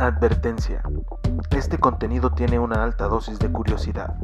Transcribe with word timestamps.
Advertencia. 0.00 0.80
Este 1.50 1.76
contenido 1.78 2.30
tiene 2.30 2.60
una 2.60 2.84
alta 2.84 3.08
dosis 3.08 3.40
de 3.40 3.50
curiosidad. 3.50 4.14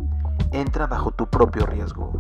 Entra 0.53 0.87
bajo 0.87 1.11
tu 1.11 1.27
propio 1.29 1.67
riesgo. 1.67 2.13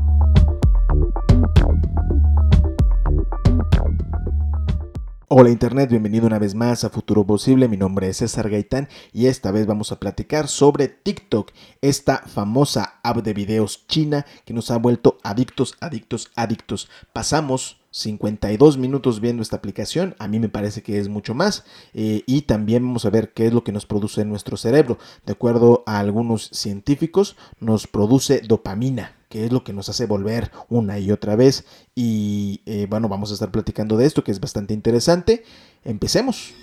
Hola 5.29 5.51
Internet, 5.51 5.89
bienvenido 5.89 6.27
una 6.27 6.41
vez 6.41 6.57
más 6.57 6.83
a 6.83 6.91
Futuro 6.91 7.25
Posible. 7.25 7.69
Mi 7.69 7.77
nombre 7.77 8.09
es 8.09 8.17
César 8.17 8.51
Gaitán 8.51 8.89
y 9.13 9.27
esta 9.27 9.53
vez 9.53 9.69
vamos 9.69 9.93
a 9.93 10.01
platicar 10.01 10.49
sobre 10.49 10.89
TikTok, 10.89 11.53
esta 11.81 12.19
famosa 12.27 12.99
app 13.05 13.19
de 13.19 13.35
videos 13.35 13.87
china 13.87 14.27
que 14.45 14.53
nos 14.53 14.73
ha 14.73 14.79
vuelto 14.79 15.19
adictos, 15.23 15.77
adictos, 15.81 16.33
adictos. 16.35 16.91
Pasamos 17.13 17.84
52 17.95 18.77
minutos 18.77 19.21
viendo 19.21 19.41
esta 19.41 19.55
aplicación, 19.55 20.17
a 20.19 20.27
mí 20.27 20.41
me 20.41 20.49
parece 20.49 20.83
que 20.83 20.99
es 20.99 21.09
mucho 21.09 21.33
más 21.33 21.65
eh, 21.93 22.25
y 22.27 22.43
también 22.43 22.83
vamos 22.83 23.05
a 23.05 23.11
ver 23.11 23.33
qué 23.33 23.47
es 23.47 23.53
lo 23.53 23.63
que 23.63 23.71
nos 23.71 23.87
produce 23.87 24.23
en 24.23 24.29
nuestro 24.31 24.57
cerebro. 24.57 24.99
De 25.25 25.33
acuerdo 25.33 25.85
a 25.87 26.01
algunos 26.01 26.51
científicos, 26.53 27.37
nos 27.61 27.87
produce 27.87 28.41
dopamina 28.41 29.13
que 29.29 29.45
es 29.45 29.53
lo 29.53 29.65
que 29.65 29.73
nos 29.73 29.89
hace 29.89 30.07
volver 30.07 30.53
una 30.69 31.01
y 31.01 31.11
otra 31.11 31.35
vez. 31.35 31.65
Y 31.95 32.61
eh, 32.67 32.87
bueno, 32.89 33.09
vamos 33.09 33.31
a 33.31 33.35
estar 33.35 33.51
platicando 33.51 33.97
de 33.97 34.07
esto, 34.07 34.23
que 34.23 34.31
es 34.31 34.39
bastante 34.39 34.75
interesante. 34.75 35.43
Empecemos. 35.83 36.55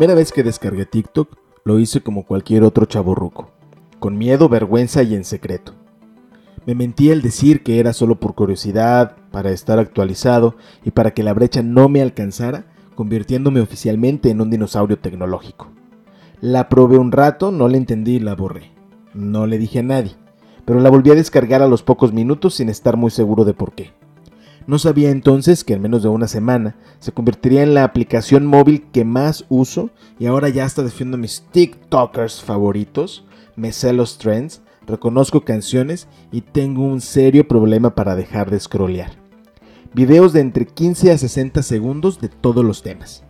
Primera 0.00 0.14
vez 0.14 0.32
que 0.32 0.42
descargué 0.42 0.86
TikTok 0.86 1.36
lo 1.62 1.78
hice 1.78 2.00
como 2.00 2.24
cualquier 2.24 2.62
otro 2.62 2.86
chaborruco, 2.86 3.50
con 3.98 4.16
miedo, 4.16 4.48
vergüenza 4.48 5.02
y 5.02 5.14
en 5.14 5.24
secreto. 5.24 5.74
Me 6.64 6.74
mentí 6.74 7.10
al 7.10 7.20
decir 7.20 7.62
que 7.62 7.78
era 7.78 7.92
solo 7.92 8.18
por 8.18 8.34
curiosidad, 8.34 9.18
para 9.30 9.50
estar 9.50 9.78
actualizado 9.78 10.56
y 10.86 10.92
para 10.92 11.10
que 11.10 11.22
la 11.22 11.34
brecha 11.34 11.60
no 11.62 11.90
me 11.90 12.00
alcanzara, 12.00 12.64
convirtiéndome 12.94 13.60
oficialmente 13.60 14.30
en 14.30 14.40
un 14.40 14.48
dinosaurio 14.48 14.98
tecnológico. 14.98 15.68
La 16.40 16.70
probé 16.70 16.96
un 16.96 17.12
rato, 17.12 17.52
no 17.52 17.68
la 17.68 17.76
entendí 17.76 18.14
y 18.14 18.20
la 18.20 18.34
borré. 18.34 18.72
No 19.12 19.46
le 19.46 19.58
dije 19.58 19.80
a 19.80 19.82
nadie, 19.82 20.16
pero 20.64 20.80
la 20.80 20.88
volví 20.88 21.10
a 21.10 21.14
descargar 21.14 21.60
a 21.60 21.68
los 21.68 21.82
pocos 21.82 22.14
minutos 22.14 22.54
sin 22.54 22.70
estar 22.70 22.96
muy 22.96 23.10
seguro 23.10 23.44
de 23.44 23.52
por 23.52 23.72
qué. 23.72 23.92
No 24.66 24.78
sabía 24.78 25.10
entonces 25.10 25.64
que 25.64 25.74
en 25.74 25.82
menos 25.82 26.02
de 26.02 26.08
una 26.08 26.28
semana 26.28 26.76
se 26.98 27.12
convertiría 27.12 27.62
en 27.62 27.74
la 27.74 27.84
aplicación 27.84 28.46
móvil 28.46 28.84
que 28.92 29.04
más 29.04 29.44
uso 29.48 29.90
y 30.18 30.26
ahora 30.26 30.48
ya 30.48 30.64
está 30.64 30.82
defiendo 30.82 31.16
mis 31.16 31.44
TikTokers 31.50 32.42
favoritos, 32.42 33.24
me 33.56 33.72
sé 33.72 33.92
los 33.92 34.18
trends, 34.18 34.62
reconozco 34.86 35.44
canciones 35.44 36.08
y 36.30 36.42
tengo 36.42 36.84
un 36.84 37.00
serio 37.00 37.48
problema 37.48 37.94
para 37.94 38.14
dejar 38.14 38.50
de 38.50 38.60
scrollear. 38.60 39.12
Videos 39.92 40.32
de 40.32 40.40
entre 40.40 40.66
15 40.66 41.10
a 41.10 41.18
60 41.18 41.62
segundos 41.62 42.20
de 42.20 42.28
todos 42.28 42.64
los 42.64 42.82
temas. 42.82 43.24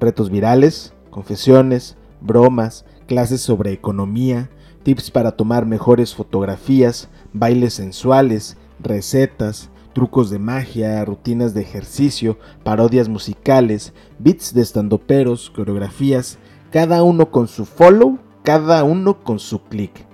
Retos 0.00 0.28
virales, 0.28 0.92
confesiones, 1.10 1.96
bromas, 2.20 2.84
clases 3.06 3.40
sobre 3.40 3.72
economía, 3.72 4.50
tips 4.82 5.10
para 5.10 5.32
tomar 5.32 5.66
mejores 5.66 6.14
fotografías, 6.14 7.08
bailes 7.32 7.74
sensuales, 7.74 8.56
recetas, 8.80 9.70
trucos 9.94 10.28
de 10.28 10.38
magia, 10.38 11.04
rutinas 11.04 11.54
de 11.54 11.62
ejercicio, 11.62 12.38
parodias 12.62 13.08
musicales, 13.08 13.94
beats 14.18 14.52
de 14.52 14.60
estandoperos, 14.60 15.50
coreografías, 15.50 16.38
cada 16.70 17.02
uno 17.02 17.30
con 17.30 17.48
su 17.48 17.64
follow, 17.64 18.18
cada 18.42 18.84
uno 18.84 19.22
con 19.22 19.38
su 19.38 19.62
click. 19.62 20.04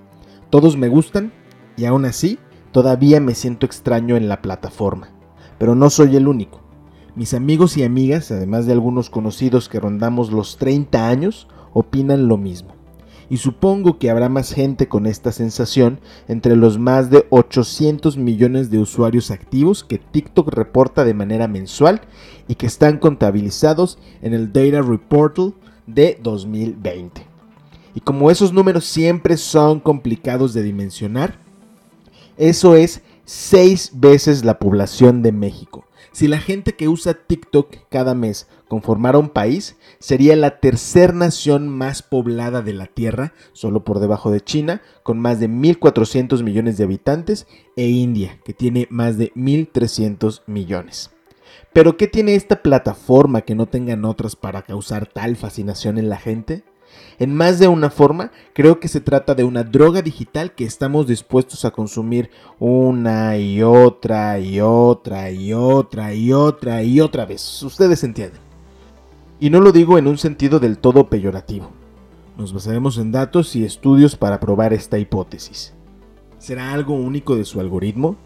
Todos 0.51 0.77
me 0.77 0.89
gustan 0.89 1.33
y 1.77 1.87
aún 1.87 2.05
así 2.05 2.39
todavía 2.71 3.21
me 3.21 3.35
siento 3.35 3.67
extraño 3.67 4.17
en 4.17 4.29
la 4.29 4.43
plataforma. 4.43 5.11
Pero 5.59 5.75
no 5.75 5.91
soy 5.91 6.15
el 6.17 6.29
único. 6.29 6.61
Mis 7.17 7.35
amigos 7.35 7.77
y 7.77 7.83
amigas, 7.83 8.31
además 8.31 8.67
de 8.67 8.73
algunos 8.73 9.11
conocidos 9.11 9.69
que 9.69 9.81
rondamos 9.81 10.31
los 10.31 10.59
30 10.59 11.09
años, 11.09 11.49
opinan 11.73 12.29
lo 12.29 12.37
mismo 12.37 12.80
y 13.31 13.37
supongo 13.37 13.99
que 13.99 14.11
habrá 14.11 14.29
más 14.29 14.53
gente 14.53 14.89
con 14.89 15.07
esta 15.07 15.31
sensación 15.31 16.01
entre 16.27 16.57
los 16.57 16.79
más 16.79 17.11
de 17.11 17.27
800 17.31 18.17
millones 18.17 18.71
de 18.71 18.81
usuarios 18.81 19.31
activos 19.31 19.85
que 19.85 19.99
TikTok 19.99 20.49
reporta 20.49 21.05
de 21.05 21.15
manera 21.15 21.47
mensual 21.47 22.03
y 22.49 22.57
que 22.57 22.67
están 22.67 22.99
contabilizados 22.99 23.99
en 24.21 24.35
el 24.35 24.53
Data 24.53 24.83
Reportal 24.83 25.55
de 25.87 26.19
2020. 26.21 27.23
Y 27.95 28.01
como 28.01 28.33
esos 28.33 28.53
números 28.53 28.85
siempre 28.85 29.37
son 29.37 29.79
complicados 29.79 30.53
de 30.53 30.65
dimensionar, 30.65 31.39
eso 32.37 32.75
es 32.75 33.03
seis 33.25 33.93
veces 33.95 34.45
la 34.45 34.59
población 34.59 35.23
de 35.23 35.31
México. 35.31 35.85
Si 36.12 36.26
la 36.26 36.38
gente 36.38 36.75
que 36.75 36.88
usa 36.88 37.15
TikTok 37.15 37.76
cada 37.88 38.15
mes 38.15 38.48
conformara 38.69 39.19
un 39.19 39.28
país, 39.28 39.76
sería 40.00 40.34
la 40.34 40.59
tercera 40.59 41.12
nación 41.12 41.69
más 41.69 42.03
poblada 42.03 42.62
de 42.62 42.72
la 42.72 42.87
Tierra, 42.87 43.32
solo 43.53 43.84
por 43.84 44.00
debajo 44.00 44.31
de 44.31 44.41
China, 44.41 44.82
con 45.03 45.20
más 45.20 45.38
de 45.38 45.49
1.400 45.49 46.43
millones 46.43 46.76
de 46.76 46.84
habitantes, 46.84 47.47
e 47.76 47.87
India, 47.88 48.41
que 48.44 48.53
tiene 48.53 48.88
más 48.91 49.19
de 49.19 49.32
1.300 49.34 50.43
millones. 50.47 51.10
Pero 51.72 51.97
¿qué 51.97 52.09
tiene 52.09 52.34
esta 52.34 52.62
plataforma 52.62 53.43
que 53.43 53.54
no 53.54 53.66
tengan 53.66 54.04
otras 54.04 54.34
para 54.34 54.62
causar 54.62 55.06
tal 55.06 55.37
fascinación 55.37 55.99
en 55.99 56.09
la 56.09 56.16
gente? 56.16 56.65
En 57.19 57.34
más 57.34 57.59
de 57.59 57.69
una 57.69 57.91
forma, 57.91 58.33
creo 58.55 58.81
que 58.81 58.89
se 58.89 59.01
trata 59.01 59.34
de 59.34 59.45
una 59.45 59.62
droga 59.62 60.01
digital 60.01 60.55
que 60.55 60.65
estamos 60.65 61.06
dispuestos 61.06 61.65
a 61.65 61.71
consumir 61.71 62.31
una 62.59 63.37
y 63.37 63.62
otra 63.62 64.39
y 64.41 64.61
otra 64.61 65.31
y 65.31 65.53
otra 65.53 66.15
y 66.15 66.33
otra 66.33 66.83
y 66.83 67.00
otra 67.00 67.27
vez. 67.27 67.62
Ustedes 67.62 68.05
entienden. 68.05 68.41
Y 69.39 69.50
no 69.50 69.61
lo 69.61 69.73
digo 69.73 69.99
en 69.99 70.06
un 70.06 70.19
sentido 70.19 70.61
del 70.61 70.79
todo 70.79 71.09
peyorativo. 71.09 71.71
Nos 72.39 72.55
basaremos 72.55 72.97
en 72.97 73.12
datos 73.12 73.55
y 73.55 73.65
estudios 73.65 74.17
para 74.17 74.41
probar 74.41 74.73
esta 74.73 74.99
hipótesis. 74.99 75.75
¿Será 76.39 76.73
algo 76.73 76.95
único 76.95 77.37
de 77.37 77.45
su 77.45 77.61
algoritmo? 77.61 78.17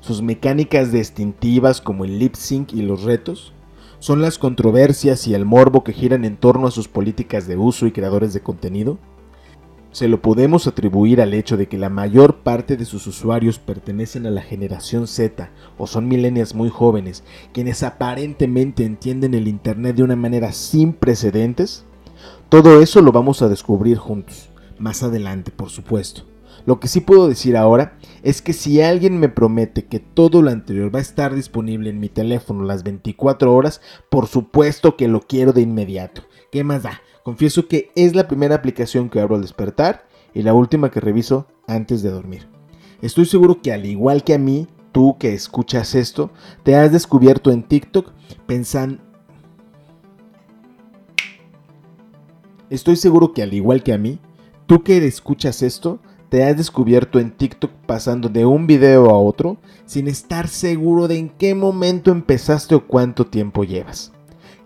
¿Sus 0.00 0.20
mecánicas 0.20 0.92
distintivas 0.92 1.80
como 1.80 2.04
el 2.04 2.18
lip 2.18 2.34
sync 2.34 2.74
y 2.74 2.82
los 2.82 3.02
retos? 3.02 3.54
Son 3.98 4.22
las 4.22 4.38
controversias 4.38 5.26
y 5.26 5.34
el 5.34 5.44
morbo 5.44 5.84
que 5.84 5.92
giran 5.92 6.24
en 6.24 6.36
torno 6.36 6.66
a 6.66 6.70
sus 6.70 6.88
políticas 6.88 7.46
de 7.46 7.56
uso 7.56 7.86
y 7.86 7.92
creadores 7.92 8.32
de 8.32 8.40
contenido? 8.40 8.98
¿Se 9.92 10.08
lo 10.08 10.20
podemos 10.20 10.66
atribuir 10.66 11.22
al 11.22 11.32
hecho 11.32 11.56
de 11.56 11.68
que 11.68 11.78
la 11.78 11.88
mayor 11.88 12.40
parte 12.40 12.76
de 12.76 12.84
sus 12.84 13.06
usuarios 13.06 13.58
pertenecen 13.58 14.26
a 14.26 14.30
la 14.30 14.42
generación 14.42 15.06
Z 15.06 15.50
o 15.78 15.86
son 15.86 16.06
millennials 16.06 16.54
muy 16.54 16.68
jóvenes, 16.68 17.24
quienes 17.54 17.82
aparentemente 17.82 18.84
entienden 18.84 19.32
el 19.32 19.48
Internet 19.48 19.96
de 19.96 20.02
una 20.02 20.16
manera 20.16 20.52
sin 20.52 20.92
precedentes? 20.92 21.86
Todo 22.50 22.82
eso 22.82 23.00
lo 23.00 23.10
vamos 23.10 23.40
a 23.40 23.48
descubrir 23.48 23.96
juntos, 23.96 24.50
más 24.78 25.02
adelante 25.02 25.50
por 25.50 25.70
supuesto. 25.70 26.24
Lo 26.66 26.80
que 26.80 26.88
sí 26.88 27.00
puedo 27.00 27.28
decir 27.28 27.56
ahora 27.56 27.96
es 28.24 28.42
que 28.42 28.52
si 28.52 28.82
alguien 28.82 29.18
me 29.20 29.28
promete 29.28 29.86
que 29.86 30.00
todo 30.00 30.42
lo 30.42 30.50
anterior 30.50 30.92
va 30.92 30.98
a 30.98 31.02
estar 31.02 31.32
disponible 31.32 31.90
en 31.90 32.00
mi 32.00 32.08
teléfono 32.08 32.64
las 32.64 32.82
24 32.82 33.54
horas, 33.54 33.80
por 34.10 34.26
supuesto 34.26 34.96
que 34.96 35.06
lo 35.06 35.20
quiero 35.20 35.52
de 35.52 35.62
inmediato. 35.62 36.22
¿Qué 36.50 36.64
más 36.64 36.82
da? 36.82 37.00
Confieso 37.22 37.68
que 37.68 37.90
es 37.94 38.16
la 38.16 38.26
primera 38.26 38.56
aplicación 38.56 39.08
que 39.08 39.20
abro 39.20 39.36
al 39.36 39.42
despertar 39.42 40.08
y 40.34 40.42
la 40.42 40.54
última 40.54 40.90
que 40.90 41.00
reviso 41.00 41.46
antes 41.68 42.02
de 42.02 42.10
dormir. 42.10 42.48
Estoy 43.00 43.26
seguro 43.26 43.62
que 43.62 43.72
al 43.72 43.86
igual 43.86 44.24
que 44.24 44.34
a 44.34 44.38
mí, 44.38 44.66
tú 44.90 45.16
que 45.18 45.34
escuchas 45.34 45.94
esto, 45.94 46.30
te 46.64 46.74
has 46.74 46.90
descubierto 46.90 47.52
en 47.52 47.62
TikTok 47.62 48.12
pensando... 48.46 49.02
Estoy 52.70 52.96
seguro 52.96 53.32
que 53.32 53.44
al 53.44 53.54
igual 53.54 53.84
que 53.84 53.92
a 53.92 53.98
mí, 53.98 54.18
tú 54.66 54.82
que 54.82 55.06
escuchas 55.06 55.62
esto, 55.62 56.00
te 56.28 56.44
has 56.44 56.56
descubierto 56.56 57.20
en 57.20 57.30
TikTok 57.30 57.70
pasando 57.86 58.28
de 58.28 58.44
un 58.46 58.66
video 58.66 59.10
a 59.10 59.18
otro 59.18 59.58
sin 59.84 60.08
estar 60.08 60.48
seguro 60.48 61.08
de 61.08 61.18
en 61.18 61.28
qué 61.28 61.54
momento 61.54 62.10
empezaste 62.10 62.74
o 62.74 62.86
cuánto 62.86 63.26
tiempo 63.26 63.64
llevas. 63.64 64.12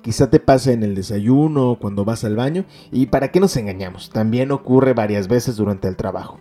Quizá 0.02 0.30
te 0.30 0.40
pase 0.40 0.72
en 0.72 0.82
el 0.82 0.94
desayuno 0.94 1.72
o 1.72 1.78
cuando 1.78 2.04
vas 2.04 2.24
al 2.24 2.36
baño 2.36 2.64
y 2.90 3.06
para 3.06 3.30
qué 3.30 3.40
nos 3.40 3.56
engañamos, 3.56 4.10
también 4.10 4.50
ocurre 4.50 4.94
varias 4.94 5.28
veces 5.28 5.56
durante 5.56 5.88
el 5.88 5.96
trabajo. 5.96 6.38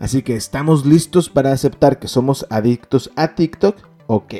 Así 0.00 0.22
que 0.22 0.34
estamos 0.34 0.86
listos 0.86 1.28
para 1.28 1.52
aceptar 1.52 1.98
que 1.98 2.08
somos 2.08 2.46
adictos 2.50 3.10
a 3.14 3.34
TikTok 3.34 3.92
Ok. 4.06 4.34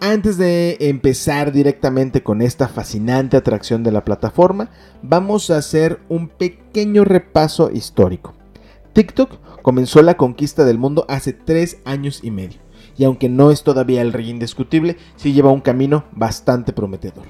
Antes 0.00 0.36
de 0.36 0.76
empezar 0.80 1.52
directamente 1.52 2.24
con 2.24 2.42
esta 2.42 2.66
fascinante 2.66 3.36
atracción 3.36 3.84
de 3.84 3.92
la 3.92 4.04
plataforma, 4.04 4.70
vamos 5.02 5.50
a 5.50 5.58
hacer 5.58 6.00
un 6.08 6.28
pequeño 6.28 7.04
repaso 7.04 7.70
histórico. 7.70 8.34
TikTok 8.92 9.62
comenzó 9.62 10.02
la 10.02 10.16
conquista 10.16 10.64
del 10.64 10.78
mundo 10.78 11.06
hace 11.08 11.32
3 11.32 11.78
años 11.84 12.20
y 12.22 12.30
medio, 12.30 12.60
y 12.96 13.04
aunque 13.04 13.28
no 13.28 13.50
es 13.50 13.62
todavía 13.62 14.02
el 14.02 14.12
rey 14.12 14.28
indiscutible, 14.28 14.96
sí 15.16 15.32
lleva 15.32 15.50
un 15.50 15.60
camino 15.60 16.04
bastante 16.12 16.72
prometedor. 16.72 17.26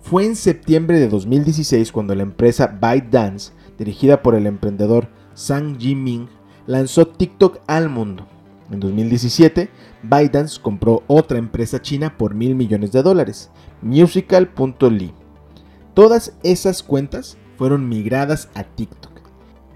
Fue 0.00 0.24
en 0.24 0.36
septiembre 0.36 0.98
de 0.98 1.08
2016 1.08 1.92
cuando 1.92 2.14
la 2.14 2.22
empresa 2.22 2.78
ByteDance, 2.80 3.52
dirigida 3.78 4.22
por 4.22 4.34
el 4.34 4.46
emprendedor 4.46 5.08
Sang 5.34 5.78
Jiming, 5.78 6.28
lanzó 6.66 7.06
TikTok 7.06 7.60
al 7.66 7.88
mundo. 7.88 8.26
En 8.70 8.80
2017, 8.80 9.70
ByteDance 10.02 10.60
compró 10.60 11.02
otra 11.06 11.38
empresa 11.38 11.80
china 11.80 12.16
por 12.18 12.34
mil 12.34 12.54
millones 12.54 12.92
de 12.92 13.02
dólares, 13.02 13.50
Musical.ly. 13.82 15.12
Todas 15.94 16.36
esas 16.42 16.82
cuentas 16.82 17.38
fueron 17.56 17.88
migradas 17.88 18.50
a 18.54 18.64
TikTok. 18.64 19.17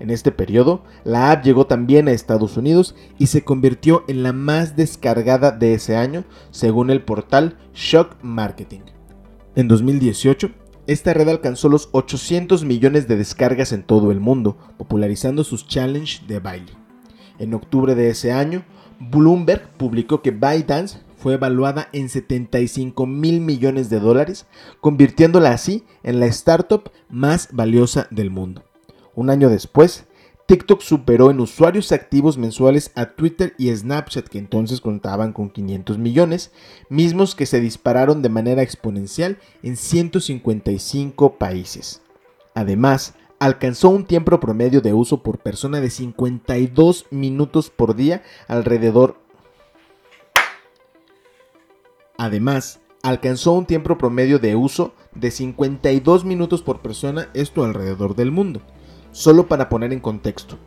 En 0.00 0.10
este 0.10 0.32
periodo, 0.32 0.82
la 1.04 1.30
app 1.30 1.44
llegó 1.44 1.66
también 1.66 2.08
a 2.08 2.12
Estados 2.12 2.56
Unidos 2.56 2.94
y 3.18 3.26
se 3.26 3.44
convirtió 3.44 4.04
en 4.08 4.22
la 4.22 4.32
más 4.32 4.74
descargada 4.76 5.52
de 5.52 5.74
ese 5.74 5.96
año, 5.96 6.24
según 6.50 6.90
el 6.90 7.02
portal 7.02 7.56
Shock 7.72 8.16
Marketing. 8.22 8.80
En 9.54 9.68
2018, 9.68 10.50
esta 10.86 11.14
red 11.14 11.28
alcanzó 11.28 11.68
los 11.68 11.88
800 11.92 12.64
millones 12.64 13.06
de 13.06 13.16
descargas 13.16 13.72
en 13.72 13.84
todo 13.84 14.10
el 14.10 14.18
mundo, 14.18 14.56
popularizando 14.76 15.44
sus 15.44 15.66
challenge 15.68 16.26
de 16.26 16.40
baile. 16.40 16.72
En 17.38 17.54
octubre 17.54 17.94
de 17.94 18.10
ese 18.10 18.32
año, 18.32 18.64
Bloomberg 18.98 19.68
publicó 19.76 20.22
que 20.22 20.32
ByteDance 20.32 20.98
fue 21.16 21.34
evaluada 21.34 21.88
en 21.92 22.08
75 22.08 23.06
mil 23.06 23.40
millones 23.40 23.90
de 23.90 24.00
dólares, 24.00 24.46
convirtiéndola 24.80 25.50
así 25.50 25.84
en 26.02 26.18
la 26.18 26.26
startup 26.26 26.90
más 27.08 27.48
valiosa 27.52 28.08
del 28.10 28.30
mundo. 28.30 28.64
Un 29.14 29.30
año 29.30 29.50
después, 29.50 30.06
TikTok 30.46 30.80
superó 30.80 31.30
en 31.30 31.40
usuarios 31.40 31.92
activos 31.92 32.36
mensuales 32.36 32.90
a 32.94 33.06
Twitter 33.06 33.54
y 33.58 33.74
Snapchat, 33.74 34.28
que 34.28 34.38
entonces 34.38 34.80
contaban 34.80 35.32
con 35.32 35.50
500 35.50 35.98
millones, 35.98 36.52
mismos 36.88 37.34
que 37.34 37.46
se 37.46 37.60
dispararon 37.60 38.22
de 38.22 38.28
manera 38.28 38.62
exponencial 38.62 39.38
en 39.62 39.76
155 39.76 41.36
países. 41.36 42.02
Además, 42.54 43.14
alcanzó 43.38 43.88
un 43.88 44.04
tiempo 44.04 44.38
promedio 44.40 44.80
de 44.80 44.92
uso 44.92 45.22
por 45.22 45.38
persona 45.38 45.80
de 45.80 45.90
52 45.90 47.06
minutos 47.10 47.70
por 47.70 47.94
día 47.94 48.22
alrededor. 48.48 49.16
Además, 52.18 52.80
alcanzó 53.02 53.52
un 53.52 53.66
tiempo 53.66 53.96
promedio 53.98 54.38
de 54.38 54.54
uso 54.54 54.92
de 55.14 55.30
52 55.30 56.24
minutos 56.24 56.62
por 56.62 56.82
persona, 56.82 57.28
esto 57.34 57.64
alrededor 57.64 58.16
del 58.16 58.30
mundo. 58.30 58.62
Solo 59.12 59.46
para 59.46 59.68
poner 59.68 59.92
en 59.92 60.00
contexto, 60.00 60.58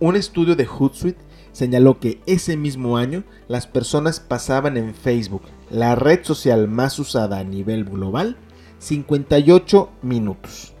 un 0.00 0.16
estudio 0.16 0.56
de 0.56 0.66
Hootsuite 0.66 1.20
señaló 1.52 2.00
que 2.00 2.20
ese 2.26 2.56
mismo 2.56 2.96
año 2.96 3.24
las 3.48 3.66
personas 3.66 4.20
pasaban 4.20 4.76
en 4.76 4.94
Facebook, 4.94 5.42
la 5.70 5.94
red 5.94 6.24
social 6.24 6.68
más 6.68 6.98
usada 6.98 7.38
a 7.38 7.44
nivel 7.44 7.84
global, 7.84 8.36
58 8.78 9.90
minutos 10.02 10.74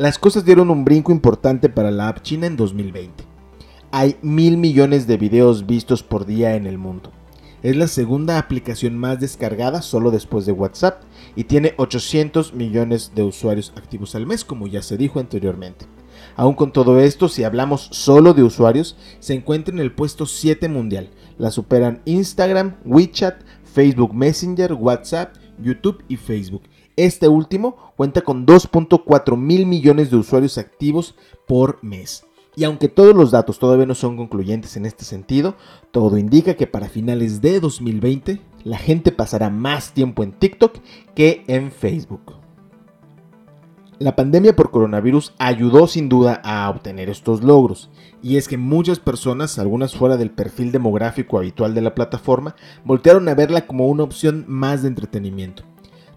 las 0.00 0.18
cosas 0.18 0.46
dieron 0.46 0.70
un 0.70 0.82
brinco 0.82 1.12
importante 1.12 1.68
para 1.68 1.90
la 1.90 2.08
app 2.08 2.22
china 2.22 2.46
en 2.46 2.56
2020. 2.56 3.22
Hay 3.90 4.16
mil 4.22 4.56
millones 4.56 5.06
de 5.06 5.18
videos 5.18 5.66
vistos 5.66 6.02
por 6.02 6.24
día 6.24 6.56
en 6.56 6.66
el 6.66 6.78
mundo. 6.78 7.10
Es 7.62 7.76
la 7.76 7.86
segunda 7.86 8.38
aplicación 8.38 8.96
más 8.96 9.20
descargada 9.20 9.82
solo 9.82 10.10
después 10.10 10.46
de 10.46 10.52
WhatsApp 10.52 11.02
y 11.36 11.44
tiene 11.44 11.74
800 11.76 12.54
millones 12.54 13.12
de 13.14 13.24
usuarios 13.24 13.74
activos 13.76 14.14
al 14.14 14.26
mes, 14.26 14.42
como 14.42 14.66
ya 14.66 14.80
se 14.80 14.96
dijo 14.96 15.20
anteriormente. 15.20 15.84
Aún 16.40 16.54
con 16.54 16.72
todo 16.72 16.98
esto, 17.00 17.28
si 17.28 17.44
hablamos 17.44 17.90
solo 17.92 18.32
de 18.32 18.42
usuarios, 18.42 18.96
se 19.18 19.34
encuentra 19.34 19.74
en 19.74 19.78
el 19.78 19.92
puesto 19.92 20.24
7 20.24 20.70
mundial. 20.70 21.10
La 21.36 21.50
superan 21.50 22.00
Instagram, 22.06 22.76
WeChat, 22.86 23.42
Facebook 23.62 24.14
Messenger, 24.14 24.72
WhatsApp, 24.72 25.36
YouTube 25.62 26.02
y 26.08 26.16
Facebook. 26.16 26.62
Este 26.96 27.28
último 27.28 27.92
cuenta 27.94 28.22
con 28.22 28.46
2.4 28.46 29.36
mil 29.36 29.66
millones 29.66 30.10
de 30.10 30.16
usuarios 30.16 30.56
activos 30.56 31.14
por 31.46 31.78
mes. 31.82 32.24
Y 32.56 32.64
aunque 32.64 32.88
todos 32.88 33.14
los 33.14 33.32
datos 33.32 33.58
todavía 33.58 33.84
no 33.84 33.94
son 33.94 34.16
concluyentes 34.16 34.78
en 34.78 34.86
este 34.86 35.04
sentido, 35.04 35.56
todo 35.90 36.16
indica 36.16 36.54
que 36.54 36.66
para 36.66 36.88
finales 36.88 37.42
de 37.42 37.60
2020 37.60 38.40
la 38.64 38.78
gente 38.78 39.12
pasará 39.12 39.50
más 39.50 39.92
tiempo 39.92 40.22
en 40.22 40.32
TikTok 40.32 40.78
que 41.14 41.44
en 41.48 41.70
Facebook. 41.70 42.40
La 44.00 44.16
pandemia 44.16 44.56
por 44.56 44.70
coronavirus 44.70 45.34
ayudó 45.36 45.86
sin 45.86 46.08
duda 46.08 46.40
a 46.42 46.70
obtener 46.70 47.10
estos 47.10 47.44
logros, 47.44 47.90
y 48.22 48.38
es 48.38 48.48
que 48.48 48.56
muchas 48.56 48.98
personas, 48.98 49.58
algunas 49.58 49.94
fuera 49.94 50.16
del 50.16 50.30
perfil 50.30 50.72
demográfico 50.72 51.36
habitual 51.36 51.74
de 51.74 51.82
la 51.82 51.94
plataforma, 51.94 52.56
voltearon 52.82 53.28
a 53.28 53.34
verla 53.34 53.66
como 53.66 53.88
una 53.88 54.02
opción 54.02 54.46
más 54.48 54.80
de 54.80 54.88
entretenimiento. 54.88 55.64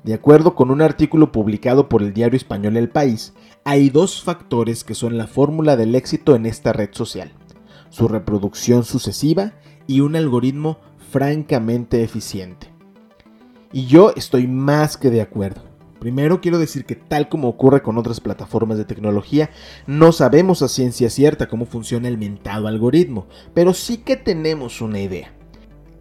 De 0.05 0.13
acuerdo 0.13 0.55
con 0.55 0.71
un 0.71 0.81
artículo 0.81 1.33
publicado 1.33 1.89
por 1.89 2.01
el 2.01 2.13
diario 2.13 2.37
español 2.37 2.77
El 2.77 2.87
País, 2.87 3.33
hay 3.65 3.89
dos 3.89 4.23
factores 4.23 4.85
que 4.85 4.95
son 4.95 5.17
la 5.17 5.27
fórmula 5.27 5.75
del 5.75 5.93
éxito 5.95 6.37
en 6.37 6.45
esta 6.45 6.71
red 6.71 6.91
social. 6.93 7.33
Su 7.89 8.07
reproducción 8.07 8.85
sucesiva 8.85 9.55
y 9.87 9.99
un 9.99 10.15
algoritmo 10.15 10.77
francamente 11.11 12.01
eficiente. 12.01 12.73
Y 13.73 13.87
yo 13.87 14.13
estoy 14.15 14.47
más 14.47 14.95
que 14.95 15.09
de 15.09 15.21
acuerdo. 15.21 15.72
Primero 16.03 16.41
quiero 16.41 16.59
decir 16.59 16.83
que 16.83 16.97
tal 16.97 17.29
como 17.29 17.47
ocurre 17.47 17.81
con 17.81 17.97
otras 17.97 18.19
plataformas 18.19 18.77
de 18.77 18.83
tecnología, 18.83 19.51
no 19.87 20.11
sabemos 20.11 20.61
a 20.61 20.67
ciencia 20.67 21.09
cierta 21.09 21.47
cómo 21.47 21.65
funciona 21.65 22.09
el 22.09 22.17
mentado 22.17 22.67
algoritmo, 22.67 23.25
pero 23.53 23.73
sí 23.73 23.99
que 23.99 24.17
tenemos 24.17 24.81
una 24.81 24.99
idea. 24.99 25.33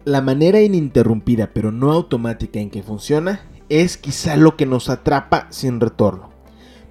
La 0.03 0.21
manera 0.21 0.59
ininterrumpida 0.59 1.51
pero 1.53 1.71
no 1.71 1.93
automática 1.93 2.59
en 2.59 2.69
que 2.69 2.83
funciona 2.83 3.47
es 3.69 3.95
quizá 3.95 4.35
lo 4.35 4.57
que 4.57 4.65
nos 4.65 4.89
atrapa 4.89 5.47
sin 5.51 5.79
retorno. 5.79 6.31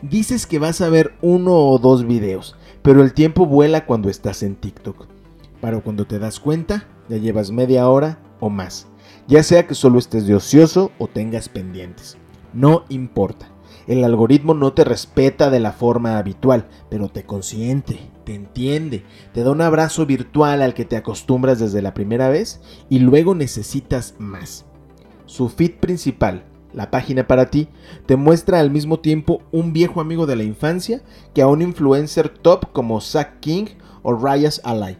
Dices 0.01 0.47
que 0.47 0.59
vas 0.59 0.81
a 0.81 0.89
ver 0.89 1.13
uno 1.21 1.55
o 1.55 1.79
dos 1.79 2.07
videos, 2.07 2.57
pero 2.81 3.03
el 3.03 3.13
tiempo 3.13 3.45
vuela 3.45 3.85
cuando 3.85 4.09
estás 4.09 4.43
en 4.43 4.57
TikTok. 4.57 5.07
Para 5.61 5.79
cuando 5.83 6.07
te 6.07 6.19
das 6.19 6.41
cuenta, 6.41 6.89
ya 7.11 7.19
llevas 7.19 7.51
media 7.51 7.91
hora 7.91 8.21
o 8.41 8.49
más. 8.49 8.87
Ya 9.29 9.43
sea 9.43 9.67
que 9.67 9.75
solo 9.75 9.99
estés 9.99 10.27
de 10.27 10.35
ocioso 10.35 10.93
o 10.99 11.09
tengas 11.09 11.51
pendientes. 11.51 12.17
No 12.53 12.85
importa. 12.89 13.49
El 13.87 14.05
algoritmo 14.05 14.55
no 14.55 14.73
te 14.73 14.85
respeta 14.85 15.51
de 15.51 15.59
la 15.59 15.73
forma 15.73 16.19
habitual, 16.19 16.69
pero 16.89 17.09
te 17.09 17.25
consiente, 17.25 17.99
te 18.25 18.35
entiende, 18.35 19.05
te 19.35 19.43
da 19.43 19.51
un 19.51 19.61
abrazo 19.61 20.07
virtual 20.07 20.63
al 20.63 20.75
que 20.75 20.85
te 20.85 20.97
acostumbras 20.97 21.59
desde 21.59 21.83
la 21.83 21.93
primera 21.93 22.29
vez 22.29 22.61
y 22.89 23.01
luego 23.01 23.35
necesitas 23.35 24.15
más. 24.19 24.67
Su 25.27 25.49
feed 25.49 25.81
principal, 25.81 26.45
la 26.73 26.91
página 26.91 27.27
para 27.27 27.47
ti, 27.47 27.69
te 28.07 28.17
muestra 28.17 28.61
al 28.61 28.71
mismo 28.71 29.01
tiempo 29.01 29.43
un 29.51 29.73
viejo 29.73 30.01
amigo 30.01 30.27
de 30.27 30.37
la 30.37 30.45
infancia 30.45 31.03
que 31.35 31.43
a 31.43 31.49
un 31.49 31.61
influencer 31.61 32.29
top 32.29 32.71
como 32.73 33.01
Zack 33.01 33.41
King 33.41 33.67
o 34.03 34.15
Rayas 34.15 34.61
Ally. 34.65 34.97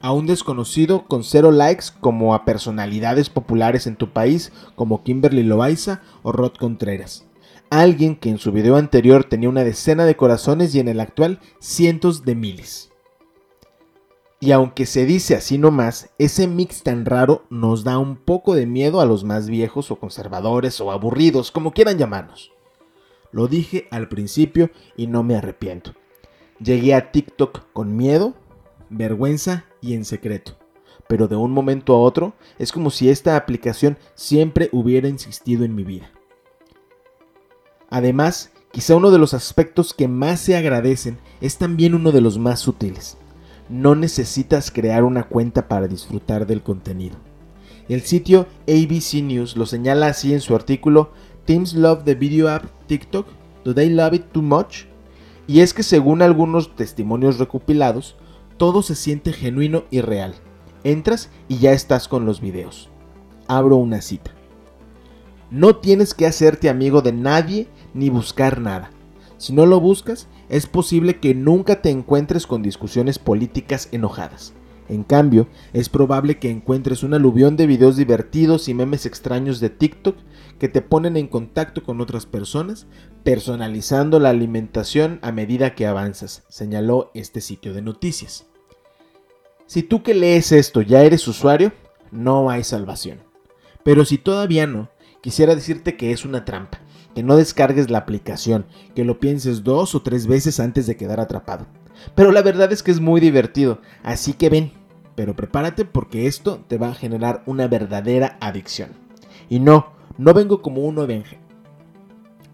A 0.00 0.12
un 0.12 0.26
desconocido 0.26 1.06
con 1.08 1.24
cero 1.24 1.50
likes 1.50 1.86
como 2.00 2.34
a 2.34 2.44
personalidades 2.44 3.30
populares 3.30 3.88
en 3.88 3.96
tu 3.96 4.12
país 4.12 4.52
como 4.76 5.02
Kimberly 5.02 5.42
Loaiza 5.42 6.02
o 6.22 6.30
Rod 6.30 6.52
Contreras. 6.52 7.26
Alguien 7.68 8.14
que 8.14 8.30
en 8.30 8.38
su 8.38 8.52
video 8.52 8.76
anterior 8.76 9.24
tenía 9.24 9.48
una 9.48 9.64
decena 9.64 10.04
de 10.04 10.16
corazones 10.16 10.72
y 10.74 10.80
en 10.80 10.86
el 10.86 11.00
actual 11.00 11.40
cientos 11.58 12.24
de 12.24 12.36
miles. 12.36 12.90
Y 14.40 14.52
aunque 14.52 14.86
se 14.86 15.04
dice 15.04 15.34
así 15.34 15.58
nomás, 15.58 16.10
ese 16.18 16.46
mix 16.46 16.84
tan 16.84 17.04
raro 17.04 17.44
nos 17.50 17.82
da 17.82 17.98
un 17.98 18.16
poco 18.16 18.54
de 18.54 18.66
miedo 18.66 19.00
a 19.00 19.04
los 19.04 19.24
más 19.24 19.48
viejos 19.48 19.90
o 19.90 19.96
conservadores 19.96 20.80
o 20.80 20.92
aburridos, 20.92 21.50
como 21.50 21.72
quieran 21.72 21.98
llamarnos. 21.98 22.52
Lo 23.32 23.48
dije 23.48 23.88
al 23.90 24.08
principio 24.08 24.70
y 24.96 25.08
no 25.08 25.24
me 25.24 25.34
arrepiento. 25.34 25.94
Llegué 26.60 26.94
a 26.94 27.10
TikTok 27.10 27.72
con 27.72 27.96
miedo, 27.96 28.34
vergüenza 28.90 29.64
y 29.80 29.94
en 29.94 30.04
secreto. 30.04 30.56
Pero 31.08 31.28
de 31.28 31.36
un 31.36 31.52
momento 31.52 31.94
a 31.94 32.00
otro 32.00 32.34
es 32.58 32.72
como 32.72 32.90
si 32.90 33.08
esta 33.08 33.36
aplicación 33.36 33.98
siempre 34.14 34.68
hubiera 34.72 35.08
insistido 35.08 35.64
en 35.64 35.74
mi 35.74 35.84
vida. 35.84 36.10
Además, 37.90 38.52
quizá 38.72 38.96
uno 38.96 39.10
de 39.10 39.18
los 39.18 39.32
aspectos 39.34 39.94
que 39.94 40.08
más 40.08 40.40
se 40.40 40.56
agradecen 40.56 41.18
es 41.40 41.56
también 41.56 41.94
uno 41.94 42.12
de 42.12 42.20
los 42.20 42.38
más 42.38 42.60
sutiles 42.60 43.16
no 43.68 43.94
necesitas 43.94 44.70
crear 44.70 45.04
una 45.04 45.24
cuenta 45.24 45.68
para 45.68 45.88
disfrutar 45.88 46.46
del 46.46 46.62
contenido. 46.62 47.16
El 47.88 48.02
sitio 48.02 48.46
ABC 48.66 49.22
News 49.22 49.56
lo 49.56 49.66
señala 49.66 50.08
así 50.08 50.32
en 50.32 50.40
su 50.40 50.54
artículo 50.54 51.10
Teams 51.44 51.74
love 51.74 52.04
the 52.04 52.14
video 52.14 52.48
app 52.48 52.64
TikTok. 52.86 53.26
Do 53.64 53.74
they 53.74 53.88
love 53.88 54.14
it 54.14 54.26
too 54.32 54.42
much? 54.42 54.84
Y 55.46 55.60
es 55.60 55.72
que 55.72 55.82
según 55.82 56.20
algunos 56.20 56.76
testimonios 56.76 57.38
recopilados, 57.38 58.16
todo 58.58 58.82
se 58.82 58.94
siente 58.94 59.32
genuino 59.32 59.84
y 59.90 60.02
real. 60.02 60.34
Entras 60.84 61.30
y 61.48 61.58
ya 61.58 61.72
estás 61.72 62.08
con 62.08 62.26
los 62.26 62.40
videos. 62.40 62.90
Abro 63.46 63.76
una 63.76 64.02
cita. 64.02 64.32
No 65.50 65.76
tienes 65.76 66.12
que 66.12 66.26
hacerte 66.26 66.68
amigo 66.68 67.00
de 67.00 67.12
nadie 67.12 67.68
ni 67.94 68.10
buscar 68.10 68.60
nada. 68.60 68.90
Si 69.38 69.52
no 69.54 69.64
lo 69.64 69.80
buscas, 69.80 70.28
es 70.48 70.66
posible 70.66 71.18
que 71.20 71.34
nunca 71.34 71.80
te 71.80 71.90
encuentres 71.90 72.46
con 72.46 72.62
discusiones 72.62 73.18
políticas 73.18 73.88
enojadas. 73.92 74.52
En 74.88 75.04
cambio, 75.04 75.48
es 75.72 75.88
probable 75.88 76.38
que 76.38 76.50
encuentres 76.50 77.02
un 77.02 77.12
aluvión 77.12 77.56
de 77.56 77.66
videos 77.66 77.96
divertidos 77.96 78.68
y 78.68 78.74
memes 78.74 79.04
extraños 79.04 79.60
de 79.60 79.70
TikTok 79.70 80.16
que 80.58 80.68
te 80.68 80.80
ponen 80.80 81.16
en 81.16 81.28
contacto 81.28 81.82
con 81.82 82.00
otras 82.00 82.24
personas, 82.26 82.86
personalizando 83.22 84.18
la 84.18 84.30
alimentación 84.30 85.18
a 85.22 85.30
medida 85.30 85.74
que 85.74 85.86
avanzas, 85.86 86.44
señaló 86.48 87.10
este 87.14 87.40
sitio 87.40 87.74
de 87.74 87.82
noticias. 87.82 88.46
Si 89.66 89.82
tú 89.82 90.02
que 90.02 90.14
lees 90.14 90.52
esto 90.52 90.80
ya 90.80 91.02
eres 91.02 91.28
usuario, 91.28 91.72
no 92.10 92.48
hay 92.48 92.64
salvación. 92.64 93.18
Pero 93.84 94.06
si 94.06 94.16
todavía 94.16 94.66
no, 94.66 94.88
quisiera 95.20 95.54
decirte 95.54 95.96
que 95.96 96.12
es 96.12 96.24
una 96.24 96.46
trampa, 96.46 96.80
que 97.14 97.22
no 97.22 97.36
descargues 97.36 97.90
la 97.90 97.98
aplicación, 97.98 98.64
que 98.94 99.04
lo 99.04 99.20
pienses 99.20 99.64
dos 99.64 99.94
o 99.94 100.02
tres 100.02 100.26
veces 100.26 100.58
antes 100.58 100.86
de 100.86 100.96
quedar 100.96 101.20
atrapado. 101.20 101.66
Pero 102.14 102.32
la 102.32 102.42
verdad 102.42 102.72
es 102.72 102.82
que 102.82 102.90
es 102.90 103.00
muy 103.00 103.20
divertido, 103.20 103.80
así 104.02 104.32
que 104.32 104.48
ven, 104.48 104.72
pero 105.18 105.34
prepárate 105.34 105.84
porque 105.84 106.28
esto 106.28 106.60
te 106.68 106.78
va 106.78 106.90
a 106.90 106.94
generar 106.94 107.42
una 107.44 107.66
verdadera 107.66 108.38
adicción. 108.40 108.90
Y 109.48 109.58
no, 109.58 109.88
no 110.16 110.32
vengo 110.32 110.62
como 110.62 110.82
un 110.82 110.96
evangel 110.96 111.40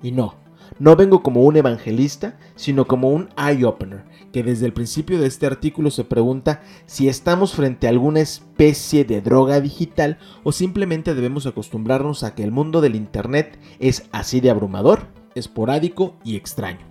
y 0.02 0.12
no, 0.12 0.37
no 0.78 0.97
vengo 0.97 1.23
como 1.23 1.42
un 1.42 1.59
evangelista, 1.59 2.38
sino 2.56 2.87
como 2.87 3.11
un 3.11 3.28
eye 3.37 3.66
opener, 3.66 4.04
que 4.33 4.42
desde 4.42 4.64
el 4.64 4.73
principio 4.73 5.21
de 5.21 5.26
este 5.26 5.44
artículo 5.44 5.90
se 5.90 6.04
pregunta 6.04 6.62
si 6.87 7.06
estamos 7.06 7.52
frente 7.52 7.87
a 7.87 7.90
alguna 7.90 8.21
especie 8.21 9.04
de 9.04 9.21
droga 9.21 9.61
digital 9.61 10.16
o 10.42 10.50
simplemente 10.50 11.14
debemos 11.14 11.44
acostumbrarnos 11.44 12.23
a 12.23 12.35
que 12.35 12.44
el 12.44 12.50
mundo 12.50 12.80
del 12.80 12.97
internet 12.97 13.59
es 13.78 14.09
así 14.11 14.40
de 14.40 14.49
abrumador, 14.49 15.09
esporádico 15.35 16.16
y 16.25 16.37
extraño. 16.37 16.87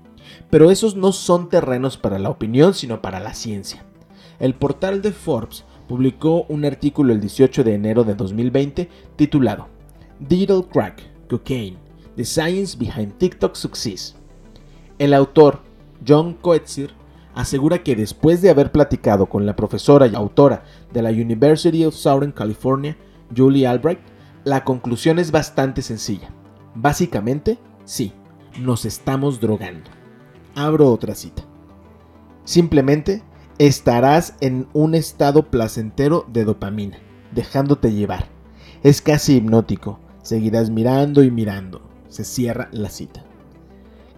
Pero 0.51 0.69
esos 0.69 0.95
no 0.95 1.13
son 1.13 1.49
terrenos 1.49 1.97
para 1.97 2.19
la 2.19 2.29
opinión, 2.29 2.75
sino 2.75 3.01
para 3.01 3.19
la 3.19 3.33
ciencia. 3.33 3.83
El 4.39 4.55
portal 4.55 5.01
de 5.01 5.11
Forbes 5.11 5.63
publicó 5.87 6.45
un 6.49 6.65
artículo 6.65 7.13
el 7.13 7.19
18 7.19 7.63
de 7.63 7.75
enero 7.75 8.03
de 8.03 8.15
2020 8.15 8.89
titulado 9.15 9.67
Digital 10.19 10.65
Crack, 10.71 11.27
Cocaine, 11.29 11.77
The 12.15 12.25
Science 12.25 12.77
Behind 12.77 13.17
TikTok 13.17 13.55
Success. 13.55 14.15
El 14.99 15.13
autor, 15.13 15.61
John 16.07 16.33
Coetzee, 16.33 16.89
asegura 17.35 17.83
que 17.83 17.95
después 17.95 18.41
de 18.41 18.49
haber 18.49 18.71
platicado 18.71 19.25
con 19.25 19.45
la 19.45 19.55
profesora 19.55 20.07
y 20.07 20.15
autora 20.15 20.63
de 20.91 21.01
la 21.01 21.09
University 21.09 21.83
of 21.85 21.95
Southern 21.95 22.31
California, 22.31 22.97
Julie 23.35 23.67
Albright, 23.67 23.99
la 24.43 24.63
conclusión 24.63 25.19
es 25.19 25.31
bastante 25.31 25.81
sencilla. 25.81 26.29
Básicamente, 26.75 27.57
sí, 27.85 28.13
nos 28.59 28.85
estamos 28.85 29.39
drogando. 29.39 29.89
Abro 30.55 30.89
otra 30.89 31.15
cita. 31.15 31.43
Simplemente 32.43 33.23
estarás 33.67 34.35
en 34.41 34.67
un 34.73 34.95
estado 34.95 35.49
placentero 35.49 36.25
de 36.31 36.45
dopamina, 36.45 36.97
dejándote 37.33 37.93
llevar. 37.93 38.29
Es 38.83 39.01
casi 39.01 39.37
hipnótico, 39.37 39.99
Seguirás 40.23 40.69
mirando 40.69 41.21
y 41.21 41.29
mirando. 41.29 41.81
Se 42.07 42.23
cierra 42.23 42.69
la 42.71 42.89
cita. 42.89 43.25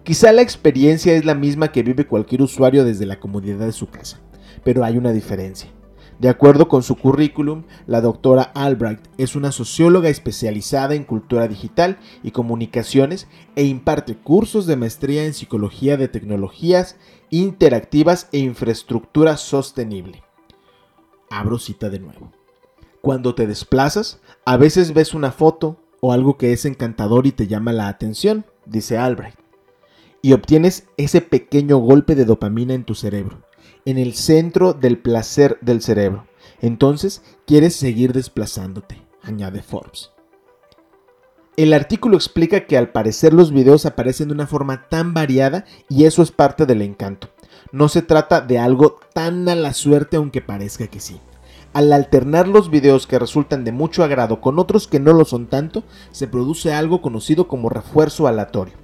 Quizá 0.04 0.32
la 0.32 0.42
experiencia 0.42 1.14
es 1.14 1.24
la 1.24 1.34
misma 1.34 1.72
que 1.72 1.82
vive 1.82 2.06
cualquier 2.06 2.42
usuario 2.42 2.84
desde 2.84 3.06
la 3.06 3.18
comodidad 3.18 3.66
de 3.66 3.72
su 3.72 3.88
casa, 3.88 4.20
pero 4.62 4.84
hay 4.84 4.96
una 4.96 5.10
diferencia. 5.10 5.68
De 6.18 6.30
acuerdo 6.30 6.68
con 6.68 6.82
su 6.82 6.96
currículum, 6.96 7.64
la 7.86 8.00
doctora 8.00 8.50
Albright 8.54 9.00
es 9.18 9.36
una 9.36 9.52
socióloga 9.52 10.08
especializada 10.08 10.94
en 10.94 11.04
cultura 11.04 11.46
digital 11.46 11.98
y 12.22 12.30
comunicaciones 12.30 13.28
e 13.54 13.64
imparte 13.64 14.16
cursos 14.16 14.66
de 14.66 14.76
maestría 14.76 15.26
en 15.26 15.34
psicología 15.34 15.98
de 15.98 16.08
tecnologías 16.08 16.96
interactivas 17.28 18.28
e 18.32 18.38
infraestructura 18.38 19.36
sostenible. 19.36 20.22
Abro 21.28 21.58
cita 21.58 21.90
de 21.90 21.98
nuevo. 21.98 22.32
Cuando 23.02 23.34
te 23.34 23.46
desplazas, 23.46 24.20
a 24.44 24.56
veces 24.56 24.94
ves 24.94 25.12
una 25.12 25.32
foto, 25.32 25.76
o 26.00 26.12
algo 26.12 26.36
que 26.36 26.52
es 26.52 26.64
encantador 26.64 27.26
y 27.26 27.32
te 27.32 27.46
llama 27.46 27.72
la 27.72 27.88
atención, 27.88 28.46
dice 28.64 28.96
Albright. 28.96 29.36
Y 30.22 30.32
obtienes 30.32 30.88
ese 30.96 31.20
pequeño 31.20 31.78
golpe 31.78 32.14
de 32.14 32.24
dopamina 32.24 32.74
en 32.74 32.84
tu 32.84 32.94
cerebro, 32.94 33.45
en 33.86 33.96
el 33.96 34.14
centro 34.14 34.74
del 34.74 34.98
placer 34.98 35.56
del 35.62 35.80
cerebro. 35.80 36.26
Entonces 36.60 37.22
quieres 37.46 37.74
seguir 37.74 38.12
desplazándote, 38.12 39.02
añade 39.22 39.62
Forbes. 39.62 40.10
El 41.56 41.72
artículo 41.72 42.16
explica 42.16 42.66
que 42.66 42.76
al 42.76 42.90
parecer 42.90 43.32
los 43.32 43.50
videos 43.50 43.86
aparecen 43.86 44.28
de 44.28 44.34
una 44.34 44.46
forma 44.46 44.88
tan 44.90 45.14
variada 45.14 45.64
y 45.88 46.04
eso 46.04 46.22
es 46.22 46.30
parte 46.30 46.66
del 46.66 46.82
encanto. 46.82 47.30
No 47.72 47.88
se 47.88 48.02
trata 48.02 48.42
de 48.42 48.58
algo 48.58 48.98
tan 49.14 49.48
a 49.48 49.54
la 49.54 49.72
suerte 49.72 50.18
aunque 50.18 50.42
parezca 50.42 50.88
que 50.88 51.00
sí. 51.00 51.18
Al 51.72 51.92
alternar 51.92 52.48
los 52.48 52.70
videos 52.70 53.06
que 53.06 53.18
resultan 53.18 53.64
de 53.64 53.72
mucho 53.72 54.02
agrado 54.04 54.40
con 54.40 54.58
otros 54.58 54.86
que 54.86 55.00
no 55.00 55.12
lo 55.12 55.24
son 55.24 55.46
tanto, 55.46 55.84
se 56.10 56.26
produce 56.26 56.74
algo 56.74 57.00
conocido 57.00 57.48
como 57.48 57.68
refuerzo 57.68 58.26
aleatorio. 58.26 58.74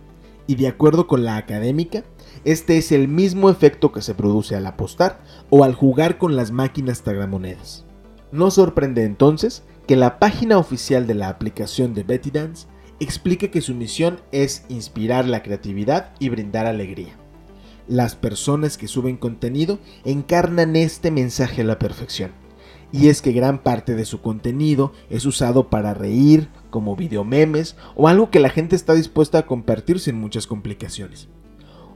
Y 0.46 0.56
de 0.56 0.68
acuerdo 0.68 1.06
con 1.06 1.24
la 1.24 1.36
académica, 1.36 2.04
este 2.44 2.78
es 2.78 2.92
el 2.92 3.08
mismo 3.08 3.50
efecto 3.50 3.92
que 3.92 4.02
se 4.02 4.14
produce 4.14 4.56
al 4.56 4.66
apostar 4.66 5.20
o 5.50 5.64
al 5.64 5.74
jugar 5.74 6.18
con 6.18 6.36
las 6.36 6.50
máquinas 6.50 7.02
tragamonedas. 7.02 7.84
No 8.30 8.50
sorprende 8.50 9.04
entonces 9.04 9.62
que 9.86 9.96
la 9.96 10.18
página 10.18 10.58
oficial 10.58 11.06
de 11.06 11.14
la 11.14 11.28
aplicación 11.28 11.94
de 11.94 12.02
Betty 12.02 12.30
Dance 12.30 12.66
explique 13.00 13.50
que 13.50 13.60
su 13.60 13.74
misión 13.74 14.20
es 14.30 14.64
inspirar 14.68 15.26
la 15.26 15.42
creatividad 15.42 16.12
y 16.18 16.28
brindar 16.28 16.66
alegría. 16.66 17.16
Las 17.88 18.14
personas 18.14 18.78
que 18.78 18.88
suben 18.88 19.16
contenido 19.16 19.78
encarnan 20.04 20.76
este 20.76 21.10
mensaje 21.10 21.62
a 21.62 21.64
la 21.64 21.78
perfección 21.78 22.30
y 22.92 23.08
es 23.08 23.22
que 23.22 23.32
gran 23.32 23.62
parte 23.62 23.94
de 23.96 24.04
su 24.04 24.20
contenido 24.20 24.92
es 25.10 25.24
usado 25.24 25.70
para 25.70 25.94
reír, 25.94 26.48
como 26.70 26.94
videomemes 26.94 27.76
o 27.96 28.06
algo 28.06 28.30
que 28.30 28.38
la 28.38 28.50
gente 28.50 28.76
está 28.76 28.94
dispuesta 28.94 29.38
a 29.38 29.46
compartir 29.46 29.98
sin 29.98 30.16
muchas 30.16 30.46
complicaciones. 30.46 31.28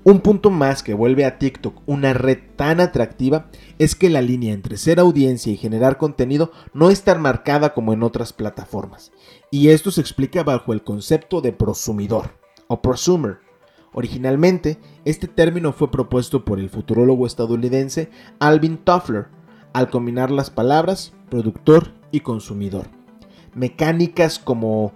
Un 0.06 0.20
punto 0.20 0.50
más 0.50 0.84
que 0.84 0.94
vuelve 0.94 1.24
a 1.24 1.36
TikTok 1.36 1.82
una 1.86 2.12
red 2.12 2.38
tan 2.54 2.80
atractiva 2.80 3.50
es 3.80 3.96
que 3.96 4.08
la 4.08 4.22
línea 4.22 4.54
entre 4.54 4.76
ser 4.76 5.00
audiencia 5.00 5.52
y 5.52 5.56
generar 5.56 5.98
contenido 5.98 6.52
no 6.72 6.90
es 6.90 7.02
tan 7.02 7.20
marcada 7.20 7.74
como 7.74 7.92
en 7.92 8.04
otras 8.04 8.32
plataformas. 8.32 9.10
Y 9.50 9.70
esto 9.70 9.90
se 9.90 10.00
explica 10.00 10.44
bajo 10.44 10.72
el 10.72 10.84
concepto 10.84 11.40
de 11.40 11.52
prosumidor 11.52 12.38
o 12.68 12.82
prosumer. 12.82 13.38
Originalmente, 13.92 14.78
este 15.04 15.26
término 15.26 15.72
fue 15.72 15.90
propuesto 15.90 16.44
por 16.44 16.60
el 16.60 16.70
futurólogo 16.70 17.26
estadounidense 17.26 18.08
Alvin 18.38 18.78
Toffler 18.78 19.26
al 19.72 19.90
combinar 19.90 20.30
las 20.30 20.50
palabras 20.50 21.14
productor 21.28 21.94
y 22.12 22.20
consumidor. 22.20 22.95
Mecánicas 23.56 24.38
como 24.38 24.92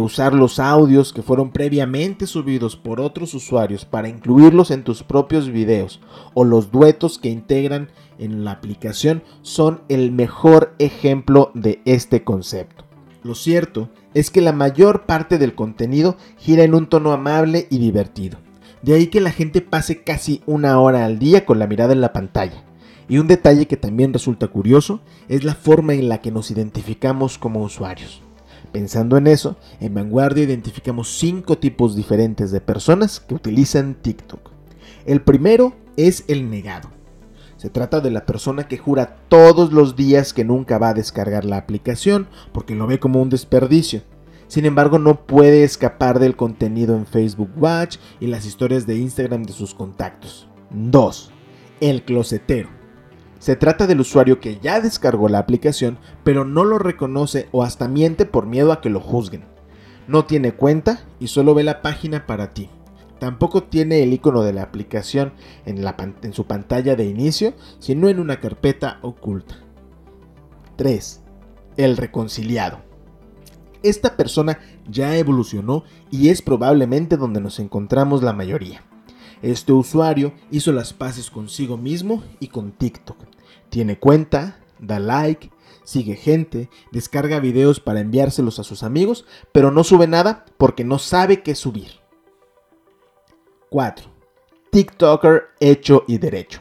usar 0.00 0.34
los 0.34 0.58
audios 0.58 1.12
que 1.12 1.22
fueron 1.22 1.50
previamente 1.50 2.26
subidos 2.26 2.76
por 2.76 3.00
otros 3.00 3.34
usuarios 3.34 3.84
para 3.84 4.08
incluirlos 4.08 4.72
en 4.72 4.82
tus 4.82 5.04
propios 5.04 5.48
videos 5.48 6.00
o 6.34 6.44
los 6.44 6.72
duetos 6.72 7.18
que 7.18 7.28
integran 7.28 7.88
en 8.18 8.44
la 8.44 8.50
aplicación 8.50 9.22
son 9.42 9.82
el 9.88 10.10
mejor 10.10 10.74
ejemplo 10.80 11.52
de 11.54 11.80
este 11.84 12.24
concepto. 12.24 12.84
Lo 13.22 13.34
cierto 13.34 13.90
es 14.12 14.30
que 14.30 14.40
la 14.40 14.52
mayor 14.52 15.06
parte 15.06 15.38
del 15.38 15.54
contenido 15.54 16.16
gira 16.36 16.64
en 16.64 16.74
un 16.74 16.88
tono 16.88 17.12
amable 17.12 17.68
y 17.70 17.78
divertido. 17.78 18.38
De 18.82 18.94
ahí 18.94 19.06
que 19.06 19.20
la 19.20 19.30
gente 19.30 19.60
pase 19.60 20.02
casi 20.02 20.42
una 20.46 20.80
hora 20.80 21.04
al 21.04 21.18
día 21.18 21.44
con 21.46 21.58
la 21.58 21.66
mirada 21.66 21.92
en 21.92 22.00
la 22.00 22.12
pantalla. 22.12 22.64
Y 23.10 23.18
un 23.18 23.26
detalle 23.26 23.66
que 23.66 23.76
también 23.76 24.12
resulta 24.12 24.46
curioso 24.46 25.00
es 25.28 25.42
la 25.42 25.56
forma 25.56 25.94
en 25.94 26.08
la 26.08 26.20
que 26.20 26.30
nos 26.30 26.52
identificamos 26.52 27.38
como 27.38 27.60
usuarios. 27.60 28.22
Pensando 28.70 29.16
en 29.16 29.26
eso, 29.26 29.56
en 29.80 29.94
Vanguardia 29.94 30.44
identificamos 30.44 31.18
cinco 31.18 31.58
tipos 31.58 31.96
diferentes 31.96 32.52
de 32.52 32.60
personas 32.60 33.18
que 33.18 33.34
utilizan 33.34 33.96
TikTok. 34.00 34.52
El 35.06 35.22
primero 35.22 35.74
es 35.96 36.22
el 36.28 36.50
negado. 36.50 36.88
Se 37.56 37.68
trata 37.68 37.98
de 38.00 38.12
la 38.12 38.26
persona 38.26 38.68
que 38.68 38.78
jura 38.78 39.16
todos 39.28 39.72
los 39.72 39.96
días 39.96 40.32
que 40.32 40.44
nunca 40.44 40.78
va 40.78 40.90
a 40.90 40.94
descargar 40.94 41.44
la 41.44 41.56
aplicación 41.56 42.28
porque 42.52 42.76
lo 42.76 42.86
ve 42.86 43.00
como 43.00 43.20
un 43.20 43.28
desperdicio. 43.28 44.02
Sin 44.46 44.66
embargo, 44.66 45.00
no 45.00 45.26
puede 45.26 45.64
escapar 45.64 46.20
del 46.20 46.36
contenido 46.36 46.96
en 46.96 47.06
Facebook 47.06 47.50
Watch 47.56 47.96
y 48.20 48.28
las 48.28 48.46
historias 48.46 48.86
de 48.86 48.98
Instagram 48.98 49.42
de 49.42 49.52
sus 49.52 49.74
contactos. 49.74 50.48
2. 50.70 51.32
El 51.80 52.04
closetero. 52.04 52.79
Se 53.40 53.56
trata 53.56 53.86
del 53.86 54.00
usuario 54.00 54.38
que 54.38 54.58
ya 54.60 54.82
descargó 54.82 55.30
la 55.30 55.38
aplicación, 55.38 55.98
pero 56.24 56.44
no 56.44 56.62
lo 56.62 56.78
reconoce 56.78 57.48
o 57.52 57.62
hasta 57.62 57.88
miente 57.88 58.26
por 58.26 58.44
miedo 58.44 58.70
a 58.70 58.82
que 58.82 58.90
lo 58.90 59.00
juzguen. 59.00 59.44
No 60.06 60.26
tiene 60.26 60.52
cuenta 60.52 61.06
y 61.18 61.28
solo 61.28 61.54
ve 61.54 61.64
la 61.64 61.80
página 61.80 62.26
para 62.26 62.52
ti. 62.52 62.68
Tampoco 63.18 63.62
tiene 63.62 64.02
el 64.02 64.12
icono 64.12 64.42
de 64.42 64.52
la 64.52 64.62
aplicación 64.62 65.32
en, 65.64 66.32
su 66.34 66.46
pantalla 66.46 66.96
de 66.96 67.06
inicio, 67.06 67.54
sino 67.78 68.10
en 68.10 68.20
una 68.20 68.40
carpeta 68.40 68.98
oculta. 69.00 69.56
3. 70.76 71.22
El 71.78 71.96
reconciliado. 71.96 72.80
Esta 73.82 74.18
persona 74.18 74.58
ya 74.86 75.16
evolucionó 75.16 75.84
y 76.10 76.28
es 76.28 76.42
probablemente 76.42 77.16
donde 77.16 77.40
nos 77.40 77.58
encontramos 77.58 78.22
la 78.22 78.34
mayoría. 78.34 78.84
Este 79.42 79.72
usuario 79.72 80.32
hizo 80.50 80.72
las 80.72 80.92
paces 80.92 81.30
consigo 81.30 81.76
mismo 81.76 82.22
y 82.40 82.48
con 82.48 82.72
TikTok. 82.72 83.16
Tiene 83.70 83.98
cuenta, 83.98 84.60
da 84.78 84.98
like, 84.98 85.50
sigue 85.84 86.16
gente, 86.16 86.68
descarga 86.92 87.40
videos 87.40 87.80
para 87.80 88.00
enviárselos 88.00 88.58
a 88.58 88.64
sus 88.64 88.82
amigos, 88.82 89.24
pero 89.52 89.70
no 89.70 89.84
sube 89.84 90.06
nada 90.06 90.44
porque 90.58 90.84
no 90.84 90.98
sabe 90.98 91.42
qué 91.42 91.54
subir. 91.54 92.00
4. 93.70 94.10
TikToker 94.70 95.42
hecho 95.60 96.04
y 96.06 96.18
derecho. 96.18 96.60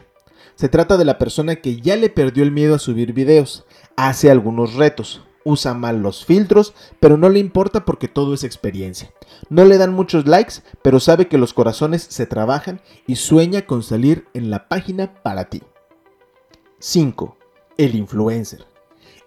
Se 0.55 0.69
trata 0.69 0.97
de 0.97 1.05
la 1.05 1.17
persona 1.17 1.57
que 1.57 1.79
ya 1.81 1.95
le 1.95 2.09
perdió 2.09 2.43
el 2.43 2.51
miedo 2.51 2.75
a 2.75 2.79
subir 2.79 3.13
videos, 3.13 3.65
hace 3.95 4.29
algunos 4.29 4.75
retos, 4.75 5.21
usa 5.43 5.73
mal 5.73 6.01
los 6.01 6.25
filtros, 6.25 6.73
pero 6.99 7.17
no 7.17 7.29
le 7.29 7.39
importa 7.39 7.85
porque 7.85 8.07
todo 8.07 8.33
es 8.33 8.43
experiencia. 8.43 9.11
No 9.49 9.65
le 9.65 9.77
dan 9.77 9.93
muchos 9.93 10.27
likes, 10.27 10.55
pero 10.81 10.99
sabe 10.99 11.27
que 11.27 11.37
los 11.37 11.53
corazones 11.53 12.03
se 12.03 12.25
trabajan 12.25 12.81
y 13.07 13.15
sueña 13.15 13.65
con 13.65 13.83
salir 13.83 14.27
en 14.33 14.49
la 14.49 14.67
página 14.67 15.13
para 15.23 15.45
ti. 15.45 15.63
5. 16.79 17.37
El 17.77 17.95
influencer. 17.95 18.65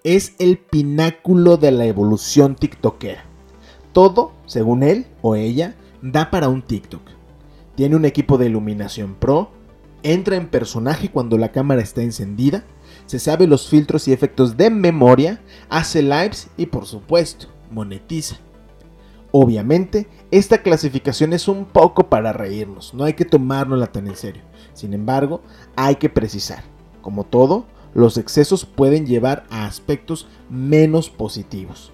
Es 0.04 0.34
el 0.38 0.58
pináculo 0.58 1.56
de 1.56 1.70
la 1.70 1.84
evolución 1.86 2.56
tiktokera. 2.56 3.24
Todo, 3.92 4.32
según 4.46 4.82
él 4.82 5.06
o 5.20 5.36
ella, 5.36 5.76
da 6.00 6.30
para 6.30 6.48
un 6.48 6.62
TikTok. 6.62 7.02
Tiene 7.74 7.96
un 7.96 8.04
equipo 8.04 8.38
de 8.38 8.46
iluminación 8.46 9.14
pro, 9.14 9.50
entra 10.02 10.36
en 10.36 10.48
personaje 10.48 11.10
cuando 11.10 11.38
la 11.38 11.52
cámara 11.52 11.82
está 11.82 12.02
encendida, 12.02 12.64
se 13.06 13.18
sabe 13.18 13.46
los 13.46 13.68
filtros 13.68 14.08
y 14.08 14.12
efectos 14.12 14.56
de 14.56 14.70
memoria, 14.70 15.40
hace 15.68 16.02
lives 16.02 16.48
y 16.56 16.66
por 16.66 16.86
supuesto 16.86 17.48
monetiza. 17.70 18.36
Obviamente, 19.30 20.08
esta 20.30 20.62
clasificación 20.62 21.32
es 21.32 21.48
un 21.48 21.64
poco 21.64 22.08
para 22.08 22.32
reírnos, 22.32 22.92
no 22.92 23.04
hay 23.04 23.14
que 23.14 23.24
tomárnosla 23.24 23.86
tan 23.86 24.06
en 24.06 24.16
serio. 24.16 24.42
Sin 24.74 24.92
embargo, 24.92 25.42
hay 25.74 25.96
que 25.96 26.08
precisar, 26.08 26.62
como 27.00 27.24
todo, 27.24 27.66
los 27.94 28.16
excesos 28.16 28.64
pueden 28.64 29.06
llevar 29.06 29.44
a 29.50 29.66
aspectos 29.66 30.26
menos 30.50 31.10
positivos. 31.10 31.92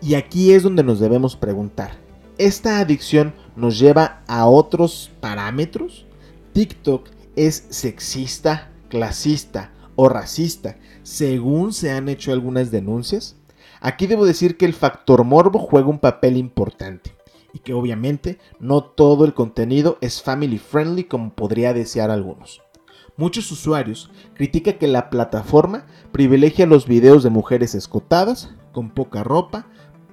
Y 0.00 0.14
aquí 0.14 0.52
es 0.52 0.64
donde 0.64 0.82
nos 0.82 0.98
debemos 0.98 1.36
preguntar, 1.36 1.92
¿esta 2.38 2.80
adicción 2.80 3.34
nos 3.54 3.78
lleva 3.78 4.22
a 4.26 4.46
otros 4.46 5.10
parámetros? 5.20 6.06
TikTok 6.52 7.08
es 7.36 7.66
sexista, 7.70 8.70
clasista 8.88 9.70
o 9.96 10.08
racista, 10.08 10.76
según 11.02 11.72
se 11.72 11.90
han 11.90 12.08
hecho 12.08 12.32
algunas 12.32 12.70
denuncias. 12.70 13.36
Aquí 13.80 14.06
debo 14.06 14.24
decir 14.24 14.56
que 14.56 14.64
el 14.64 14.74
factor 14.74 15.24
morbo 15.24 15.58
juega 15.58 15.88
un 15.88 15.98
papel 15.98 16.36
importante 16.36 17.16
y 17.52 17.58
que 17.58 17.74
obviamente 17.74 18.38
no 18.60 18.82
todo 18.82 19.24
el 19.24 19.34
contenido 19.34 19.98
es 20.00 20.22
family 20.22 20.58
friendly 20.58 21.04
como 21.04 21.34
podría 21.34 21.74
desear 21.74 22.10
algunos. 22.10 22.62
Muchos 23.16 23.50
usuarios 23.52 24.10
critican 24.34 24.78
que 24.78 24.88
la 24.88 25.10
plataforma 25.10 25.86
privilegia 26.12 26.66
los 26.66 26.86
videos 26.86 27.22
de 27.22 27.30
mujeres 27.30 27.74
escotadas, 27.74 28.54
con 28.72 28.90
poca 28.90 29.22
ropa, 29.22 29.66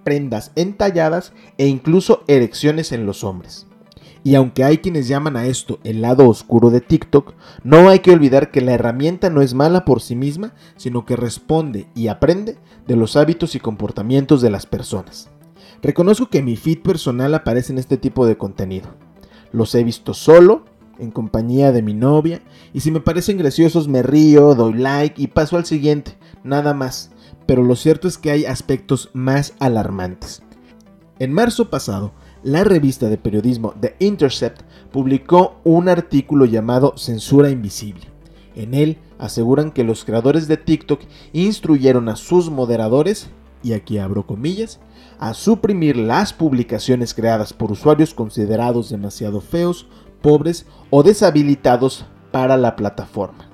prendas 0.03 0.51
entalladas 0.55 1.33
e 1.57 1.67
incluso 1.67 2.23
erecciones 2.27 2.91
en 2.91 3.05
los 3.05 3.23
hombres. 3.23 3.68
Y 4.23 4.35
aunque 4.35 4.63
hay 4.63 4.79
quienes 4.79 5.07
llaman 5.07 5.37
a 5.37 5.45
esto 5.45 5.79
el 5.83 6.01
lado 6.01 6.27
oscuro 6.27 6.69
de 6.69 6.81
TikTok, 6.81 7.33
no 7.63 7.89
hay 7.89 7.99
que 7.99 8.11
olvidar 8.11 8.51
que 8.51 8.61
la 8.61 8.73
herramienta 8.73 9.29
no 9.29 9.41
es 9.41 9.53
mala 9.53 9.85
por 9.85 10.01
sí 10.01 10.15
misma, 10.15 10.53
sino 10.75 11.05
que 11.05 11.15
responde 11.15 11.87
y 11.95 12.07
aprende 12.07 12.57
de 12.85 12.95
los 12.95 13.15
hábitos 13.15 13.55
y 13.55 13.59
comportamientos 13.59 14.41
de 14.41 14.49
las 14.49 14.65
personas. 14.65 15.29
Reconozco 15.81 16.29
que 16.29 16.39
en 16.39 16.45
mi 16.45 16.57
feed 16.57 16.81
personal 16.81 17.33
aparecen 17.33 17.77
este 17.77 17.97
tipo 17.97 18.25
de 18.25 18.37
contenido. 18.37 18.89
Los 19.51 19.73
he 19.75 19.83
visto 19.83 20.13
solo, 20.13 20.65
en 20.99 21.11
compañía 21.11 21.71
de 21.71 21.81
mi 21.81 21.93
novia, 21.93 22.41
y 22.73 22.81
si 22.81 22.91
me 22.91 22.99
parecen 22.99 23.37
graciosos 23.37 23.87
me 23.87 24.03
río, 24.03 24.53
doy 24.53 24.73
like 24.73 25.21
y 25.21 25.27
paso 25.27 25.55
al 25.55 25.65
siguiente, 25.65 26.17
nada 26.43 26.73
más. 26.73 27.11
Pero 27.45 27.63
lo 27.63 27.77
cierto 27.77 28.07
es 28.07 28.17
que 28.17 28.31
hay 28.31 28.45
aspectos 28.45 29.09
más 29.13 29.53
alarmantes. 29.59 30.43
En 31.19 31.33
marzo 31.33 31.69
pasado, 31.69 32.13
la 32.43 32.63
revista 32.63 33.09
de 33.09 33.17
periodismo 33.17 33.73
The 33.79 33.95
Intercept 33.99 34.61
publicó 34.91 35.59
un 35.63 35.89
artículo 35.89 36.45
llamado 36.45 36.93
Censura 36.97 37.49
Invisible. 37.49 38.07
En 38.55 38.73
él 38.73 38.97
aseguran 39.17 39.71
que 39.71 39.83
los 39.83 40.05
creadores 40.05 40.47
de 40.47 40.57
TikTok 40.57 41.01
instruyeron 41.33 42.09
a 42.09 42.15
sus 42.15 42.49
moderadores, 42.49 43.29
y 43.61 43.73
aquí 43.73 43.97
abro 43.97 44.25
comillas, 44.25 44.79
a 45.19 45.33
suprimir 45.33 45.97
las 45.97 46.33
publicaciones 46.33 47.13
creadas 47.13 47.51
por 47.51 47.71
usuarios 47.71 48.13
considerados 48.13 48.89
demasiado 48.89 49.41
feos, 49.41 49.87
pobres 50.21 50.65
o 50.89 51.03
deshabilitados 51.03 52.05
para 52.31 52.57
la 52.57 52.75
plataforma. 52.75 53.49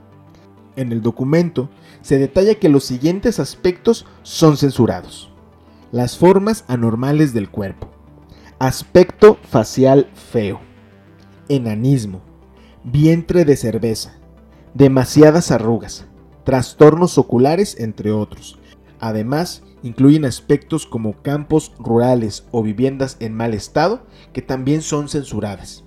En 0.75 0.91
el 0.91 1.01
documento 1.01 1.69
se 2.01 2.17
detalla 2.17 2.55
que 2.55 2.69
los 2.69 2.83
siguientes 2.83 3.39
aspectos 3.39 4.05
son 4.23 4.57
censurados. 4.57 5.31
Las 5.91 6.17
formas 6.17 6.65
anormales 6.67 7.33
del 7.33 7.49
cuerpo, 7.49 7.89
Aspecto 8.59 9.37
facial 9.49 10.09
feo. 10.13 10.61
Enanismo. 11.49 12.21
Vientre 12.85 13.43
de 13.43 13.57
cerveza. 13.57 14.15
Demasiadas 14.73 15.51
arrugas. 15.51 16.05
Trastornos 16.45 17.17
oculares, 17.17 17.77
entre 17.77 18.13
otros. 18.13 18.57
Además, 19.01 19.61
incluyen 19.83 20.23
aspectos 20.23 20.85
como 20.85 21.21
campos 21.21 21.73
rurales 21.79 22.45
o 22.51 22.63
viviendas 22.63 23.17
en 23.19 23.33
mal 23.33 23.53
estado 23.53 24.07
que 24.31 24.41
también 24.41 24.81
son 24.81 25.09
censuradas. 25.09 25.83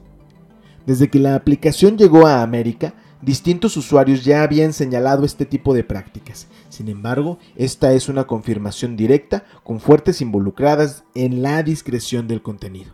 Desde 0.85 1.09
que 1.09 1.21
la 1.21 1.37
aplicación 1.37 1.97
llegó 1.97 2.27
a 2.27 2.43
América, 2.43 2.93
Distintos 3.21 3.77
usuarios 3.77 4.25
ya 4.25 4.45
habían 4.45 4.73
señalado 4.73 5.25
este 5.25 5.45
tipo 5.45 5.75
de 5.75 5.83
prácticas. 5.83 6.47
Sin 6.79 6.89
embargo, 6.89 7.41
esta 7.57 7.93
es 7.93 8.09
una 8.09 8.29
confirmación 8.29 8.97
directa 8.97 9.43
con 9.65 9.81
fuertes 9.81 10.21
involucradas 10.21 11.03
en 11.17 11.43
la 11.43 11.65
discreción 11.65 12.29
del 12.29 12.41
contenido. 12.41 12.93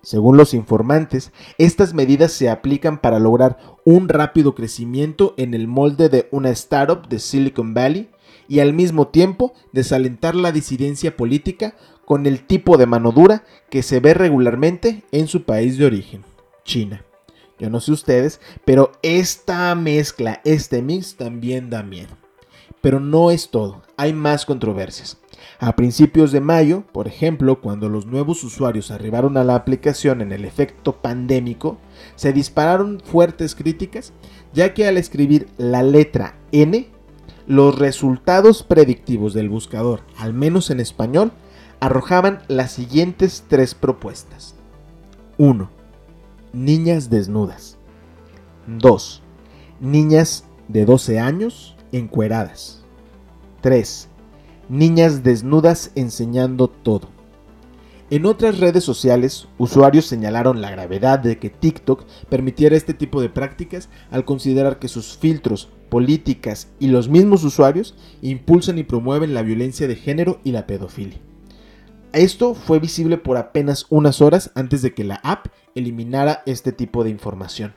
Según 0.00 0.36
los 0.36 0.54
informantes, 0.54 1.32
estas 1.58 1.92
medidas 1.92 2.30
se 2.30 2.48
aplican 2.48 3.00
para 3.00 3.18
lograr 3.18 3.58
un 3.84 4.08
rápido 4.08 4.54
crecimiento 4.54 5.34
en 5.38 5.54
el 5.54 5.66
molde 5.66 6.08
de 6.08 6.28
una 6.30 6.50
startup 6.50 7.08
de 7.08 7.18
Silicon 7.18 7.74
Valley 7.74 8.10
y 8.46 8.60
al 8.60 8.72
mismo 8.72 9.08
tiempo 9.08 9.54
desalentar 9.72 10.36
la 10.36 10.52
disidencia 10.52 11.16
política 11.16 11.74
con 12.04 12.26
el 12.26 12.46
tipo 12.46 12.76
de 12.76 12.86
mano 12.86 13.10
dura 13.10 13.42
que 13.70 13.82
se 13.82 13.98
ve 13.98 14.14
regularmente 14.14 15.02
en 15.10 15.26
su 15.26 15.42
país 15.42 15.78
de 15.78 15.86
origen, 15.86 16.22
China. 16.64 17.04
Yo 17.58 17.70
no 17.70 17.80
sé 17.80 17.90
ustedes, 17.90 18.40
pero 18.64 18.92
esta 19.02 19.74
mezcla, 19.74 20.40
este 20.44 20.80
mix 20.80 21.16
también 21.16 21.70
da 21.70 21.82
miedo. 21.82 22.16
Pero 22.86 23.00
no 23.00 23.32
es 23.32 23.50
todo, 23.50 23.82
hay 23.96 24.12
más 24.12 24.46
controversias. 24.46 25.18
A 25.58 25.74
principios 25.74 26.30
de 26.30 26.40
mayo, 26.40 26.84
por 26.92 27.08
ejemplo, 27.08 27.60
cuando 27.60 27.88
los 27.88 28.06
nuevos 28.06 28.44
usuarios 28.44 28.92
arribaron 28.92 29.36
a 29.36 29.42
la 29.42 29.56
aplicación 29.56 30.20
en 30.20 30.30
el 30.30 30.44
efecto 30.44 30.92
pandémico, 30.92 31.78
se 32.14 32.32
dispararon 32.32 33.02
fuertes 33.04 33.56
críticas, 33.56 34.12
ya 34.52 34.72
que 34.72 34.86
al 34.86 34.98
escribir 34.98 35.48
la 35.58 35.82
letra 35.82 36.36
N, 36.52 36.86
los 37.48 37.76
resultados 37.76 38.62
predictivos 38.62 39.34
del 39.34 39.48
buscador, 39.48 40.02
al 40.16 40.32
menos 40.32 40.70
en 40.70 40.78
español, 40.78 41.32
arrojaban 41.80 42.42
las 42.46 42.70
siguientes 42.70 43.46
tres 43.48 43.74
propuestas. 43.74 44.54
1 45.38 45.68
niñas 46.52 47.10
desnudas. 47.10 47.78
2. 48.68 49.22
Niñas 49.80 50.44
de 50.68 50.84
12 50.84 51.18
años 51.18 51.75
encueradas. 51.96 52.84
3. 53.62 54.08
Niñas 54.68 55.22
desnudas 55.22 55.92
enseñando 55.94 56.68
todo. 56.68 57.08
En 58.08 58.24
otras 58.24 58.60
redes 58.60 58.84
sociales, 58.84 59.48
usuarios 59.58 60.06
señalaron 60.06 60.60
la 60.60 60.70
gravedad 60.70 61.18
de 61.18 61.38
que 61.38 61.50
TikTok 61.50 62.04
permitiera 62.28 62.76
este 62.76 62.94
tipo 62.94 63.20
de 63.20 63.28
prácticas 63.28 63.88
al 64.10 64.24
considerar 64.24 64.78
que 64.78 64.86
sus 64.86 65.16
filtros, 65.16 65.70
políticas 65.88 66.68
y 66.78 66.88
los 66.88 67.08
mismos 67.08 67.42
usuarios 67.42 67.96
impulsan 68.22 68.78
y 68.78 68.84
promueven 68.84 69.34
la 69.34 69.42
violencia 69.42 69.88
de 69.88 69.96
género 69.96 70.40
y 70.44 70.52
la 70.52 70.66
pedofilia. 70.66 71.18
Esto 72.12 72.54
fue 72.54 72.78
visible 72.78 73.18
por 73.18 73.36
apenas 73.36 73.86
unas 73.90 74.20
horas 74.20 74.52
antes 74.54 74.82
de 74.82 74.94
que 74.94 75.04
la 75.04 75.16
app 75.24 75.46
eliminara 75.74 76.42
este 76.46 76.72
tipo 76.72 77.02
de 77.02 77.10
información. 77.10 77.74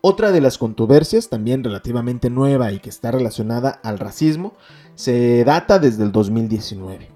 Otra 0.00 0.30
de 0.30 0.40
las 0.40 0.58
controversias, 0.58 1.28
también 1.28 1.64
relativamente 1.64 2.30
nueva 2.30 2.70
y 2.70 2.78
que 2.78 2.88
está 2.88 3.10
relacionada 3.10 3.80
al 3.82 3.98
racismo, 3.98 4.54
se 4.94 5.42
data 5.42 5.80
desde 5.80 6.04
el 6.04 6.12
2019. 6.12 7.08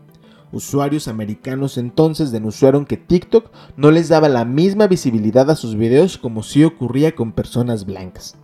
Usuarios 0.50 1.06
americanos 1.06 1.78
entonces 1.78 2.32
denunciaron 2.32 2.84
que 2.84 2.96
TikTok 2.96 3.50
no 3.76 3.92
les 3.92 4.08
daba 4.08 4.28
la 4.28 4.44
misma 4.44 4.88
visibilidad 4.88 5.48
a 5.48 5.54
sus 5.54 5.76
videos 5.76 6.18
como 6.18 6.42
si 6.42 6.64
ocurría 6.64 7.14
con 7.14 7.30
personas 7.30 7.86
blancas. 7.86 8.34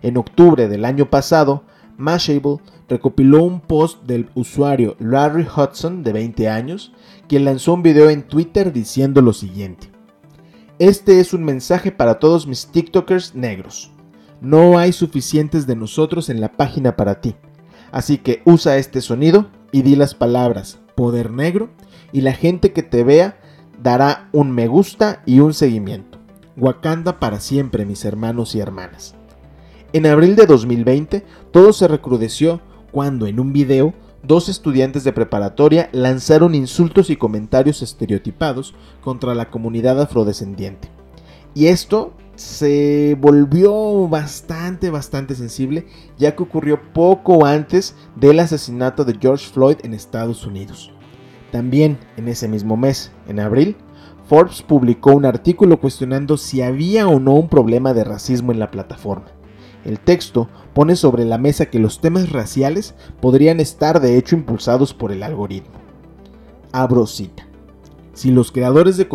En 0.00 0.16
octubre 0.16 0.68
del 0.68 0.86
año 0.86 1.10
pasado, 1.10 1.62
Mashable 1.98 2.60
recopiló 2.88 3.44
un 3.44 3.60
post 3.60 4.02
del 4.04 4.30
usuario 4.34 4.96
Larry 5.00 5.46
Hudson 5.54 6.02
de 6.02 6.14
20 6.14 6.48
años, 6.48 6.92
quien 7.28 7.44
lanzó 7.44 7.74
un 7.74 7.82
video 7.82 8.08
en 8.08 8.22
Twitter 8.22 8.72
diciendo 8.72 9.20
lo 9.20 9.34
siguiente. 9.34 9.91
Este 10.82 11.20
es 11.20 11.32
un 11.32 11.44
mensaje 11.44 11.92
para 11.92 12.18
todos 12.18 12.48
mis 12.48 12.66
TikTokers 12.66 13.36
negros. 13.36 13.92
No 14.40 14.78
hay 14.78 14.92
suficientes 14.92 15.64
de 15.68 15.76
nosotros 15.76 16.28
en 16.28 16.40
la 16.40 16.50
página 16.50 16.96
para 16.96 17.20
ti. 17.20 17.36
Así 17.92 18.18
que 18.18 18.42
usa 18.46 18.76
este 18.78 19.00
sonido 19.00 19.46
y 19.70 19.82
di 19.82 19.94
las 19.94 20.16
palabras 20.16 20.80
poder 20.96 21.30
negro 21.30 21.70
y 22.10 22.22
la 22.22 22.32
gente 22.32 22.72
que 22.72 22.82
te 22.82 23.04
vea 23.04 23.38
dará 23.80 24.28
un 24.32 24.50
me 24.50 24.66
gusta 24.66 25.22
y 25.24 25.38
un 25.38 25.54
seguimiento. 25.54 26.18
Wakanda 26.56 27.20
para 27.20 27.38
siempre, 27.38 27.86
mis 27.86 28.04
hermanos 28.04 28.56
y 28.56 28.58
hermanas. 28.58 29.14
En 29.92 30.04
abril 30.06 30.34
de 30.34 30.46
2020, 30.46 31.24
todo 31.52 31.72
se 31.72 31.86
recrudeció 31.86 32.60
cuando 32.90 33.28
en 33.28 33.38
un 33.38 33.52
video 33.52 33.94
dos 34.22 34.48
estudiantes 34.48 35.04
de 35.04 35.12
preparatoria 35.12 35.88
lanzaron 35.92 36.54
insultos 36.54 37.10
y 37.10 37.16
comentarios 37.16 37.82
estereotipados 37.82 38.74
contra 39.00 39.34
la 39.34 39.50
comunidad 39.50 40.00
afrodescendiente. 40.00 40.88
Y 41.54 41.66
esto 41.66 42.14
se 42.36 43.16
volvió 43.20 44.08
bastante, 44.08 44.90
bastante 44.90 45.34
sensible, 45.34 45.86
ya 46.18 46.34
que 46.34 46.42
ocurrió 46.42 46.80
poco 46.92 47.44
antes 47.44 47.94
del 48.16 48.40
asesinato 48.40 49.04
de 49.04 49.18
George 49.20 49.46
Floyd 49.48 49.76
en 49.82 49.94
Estados 49.94 50.46
Unidos. 50.46 50.90
También 51.50 51.98
en 52.16 52.28
ese 52.28 52.48
mismo 52.48 52.76
mes, 52.76 53.12
en 53.28 53.38
abril, 53.38 53.76
Forbes 54.26 54.62
publicó 54.62 55.12
un 55.12 55.26
artículo 55.26 55.78
cuestionando 55.78 56.38
si 56.38 56.62
había 56.62 57.06
o 57.06 57.20
no 57.20 57.34
un 57.34 57.48
problema 57.48 57.92
de 57.92 58.04
racismo 58.04 58.50
en 58.50 58.58
la 58.58 58.70
plataforma. 58.70 59.26
El 59.84 59.98
texto 59.98 60.48
pone 60.74 60.96
sobre 60.96 61.24
la 61.24 61.38
mesa 61.38 61.66
que 61.66 61.78
los 61.78 62.00
temas 62.00 62.30
raciales 62.30 62.94
podrían 63.20 63.60
estar 63.60 64.00
de 64.00 64.16
hecho 64.16 64.36
impulsados 64.36 64.94
por 64.94 65.12
el 65.12 65.22
algoritmo. 65.22 65.74
Abro 66.72 67.06
cita. 67.06 67.46
Si 68.14 68.30
los 68.30 68.52
creadores 68.52 68.96
de 68.96 69.06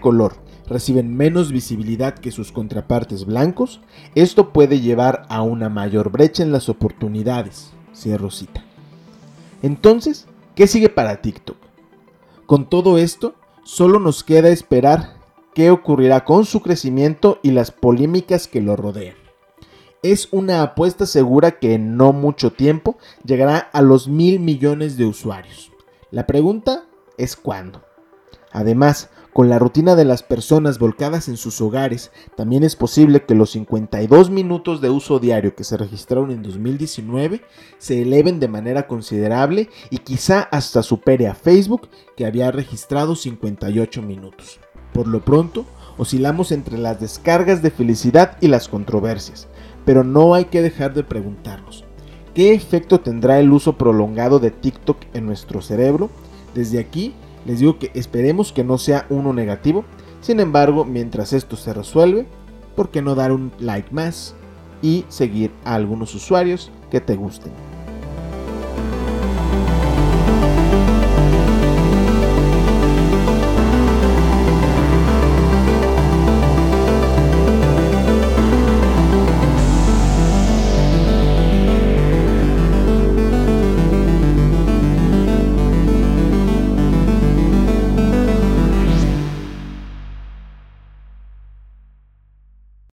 color 0.00 0.36
reciben 0.68 1.16
menos 1.16 1.52
visibilidad 1.52 2.14
que 2.14 2.30
sus 2.30 2.52
contrapartes 2.52 3.24
blancos, 3.24 3.80
esto 4.14 4.52
puede 4.52 4.80
llevar 4.80 5.26
a 5.28 5.42
una 5.42 5.68
mayor 5.68 6.10
brecha 6.10 6.42
en 6.42 6.52
las 6.52 6.68
oportunidades. 6.68 7.72
Cierro 7.94 8.30
cita. 8.30 8.64
Entonces, 9.62 10.26
¿qué 10.54 10.66
sigue 10.66 10.88
para 10.88 11.22
TikTok? 11.22 11.56
Con 12.46 12.68
todo 12.68 12.98
esto, 12.98 13.34
solo 13.64 13.98
nos 13.98 14.22
queda 14.22 14.48
esperar 14.50 15.15
qué 15.56 15.70
ocurrirá 15.70 16.22
con 16.22 16.44
su 16.44 16.60
crecimiento 16.60 17.40
y 17.42 17.52
las 17.52 17.70
polémicas 17.70 18.46
que 18.46 18.60
lo 18.60 18.76
rodean. 18.76 19.16
Es 20.02 20.28
una 20.30 20.60
apuesta 20.60 21.06
segura 21.06 21.52
que 21.52 21.72
en 21.72 21.96
no 21.96 22.12
mucho 22.12 22.52
tiempo 22.52 22.98
llegará 23.24 23.56
a 23.72 23.80
los 23.80 24.06
mil 24.06 24.38
millones 24.38 24.98
de 24.98 25.06
usuarios. 25.06 25.72
La 26.10 26.26
pregunta 26.26 26.84
es 27.16 27.36
cuándo. 27.36 27.82
Además, 28.52 29.08
con 29.32 29.48
la 29.48 29.58
rutina 29.58 29.96
de 29.96 30.04
las 30.04 30.22
personas 30.22 30.78
volcadas 30.78 31.26
en 31.26 31.38
sus 31.38 31.58
hogares, 31.62 32.12
también 32.36 32.62
es 32.62 32.76
posible 32.76 33.24
que 33.24 33.34
los 33.34 33.52
52 33.52 34.28
minutos 34.28 34.82
de 34.82 34.90
uso 34.90 35.20
diario 35.20 35.54
que 35.54 35.64
se 35.64 35.78
registraron 35.78 36.32
en 36.32 36.42
2019 36.42 37.40
se 37.78 38.02
eleven 38.02 38.40
de 38.40 38.48
manera 38.48 38.86
considerable 38.86 39.70
y 39.88 39.98
quizá 39.98 40.40
hasta 40.42 40.82
supere 40.82 41.28
a 41.28 41.34
Facebook 41.34 41.88
que 42.14 42.26
había 42.26 42.50
registrado 42.50 43.16
58 43.16 44.02
minutos. 44.02 44.60
Por 44.96 45.08
lo 45.08 45.20
pronto, 45.20 45.66
oscilamos 45.98 46.52
entre 46.52 46.78
las 46.78 46.98
descargas 46.98 47.60
de 47.60 47.70
felicidad 47.70 48.38
y 48.40 48.48
las 48.48 48.66
controversias, 48.66 49.46
pero 49.84 50.04
no 50.04 50.32
hay 50.32 50.46
que 50.46 50.62
dejar 50.62 50.94
de 50.94 51.04
preguntarnos, 51.04 51.84
¿qué 52.32 52.54
efecto 52.54 53.00
tendrá 53.00 53.38
el 53.38 53.52
uso 53.52 53.76
prolongado 53.76 54.38
de 54.38 54.50
TikTok 54.50 54.96
en 55.12 55.26
nuestro 55.26 55.60
cerebro? 55.60 56.08
Desde 56.54 56.78
aquí 56.78 57.12
les 57.44 57.58
digo 57.58 57.78
que 57.78 57.90
esperemos 57.92 58.52
que 58.52 58.64
no 58.64 58.78
sea 58.78 59.04
uno 59.10 59.34
negativo, 59.34 59.84
sin 60.22 60.40
embargo, 60.40 60.86
mientras 60.86 61.34
esto 61.34 61.56
se 61.56 61.74
resuelve, 61.74 62.26
¿por 62.74 62.88
qué 62.88 63.02
no 63.02 63.14
dar 63.14 63.32
un 63.32 63.52
like 63.58 63.90
más 63.92 64.34
y 64.80 65.04
seguir 65.08 65.50
a 65.66 65.74
algunos 65.74 66.14
usuarios 66.14 66.72
que 66.90 67.02
te 67.02 67.16
gusten? 67.16 67.52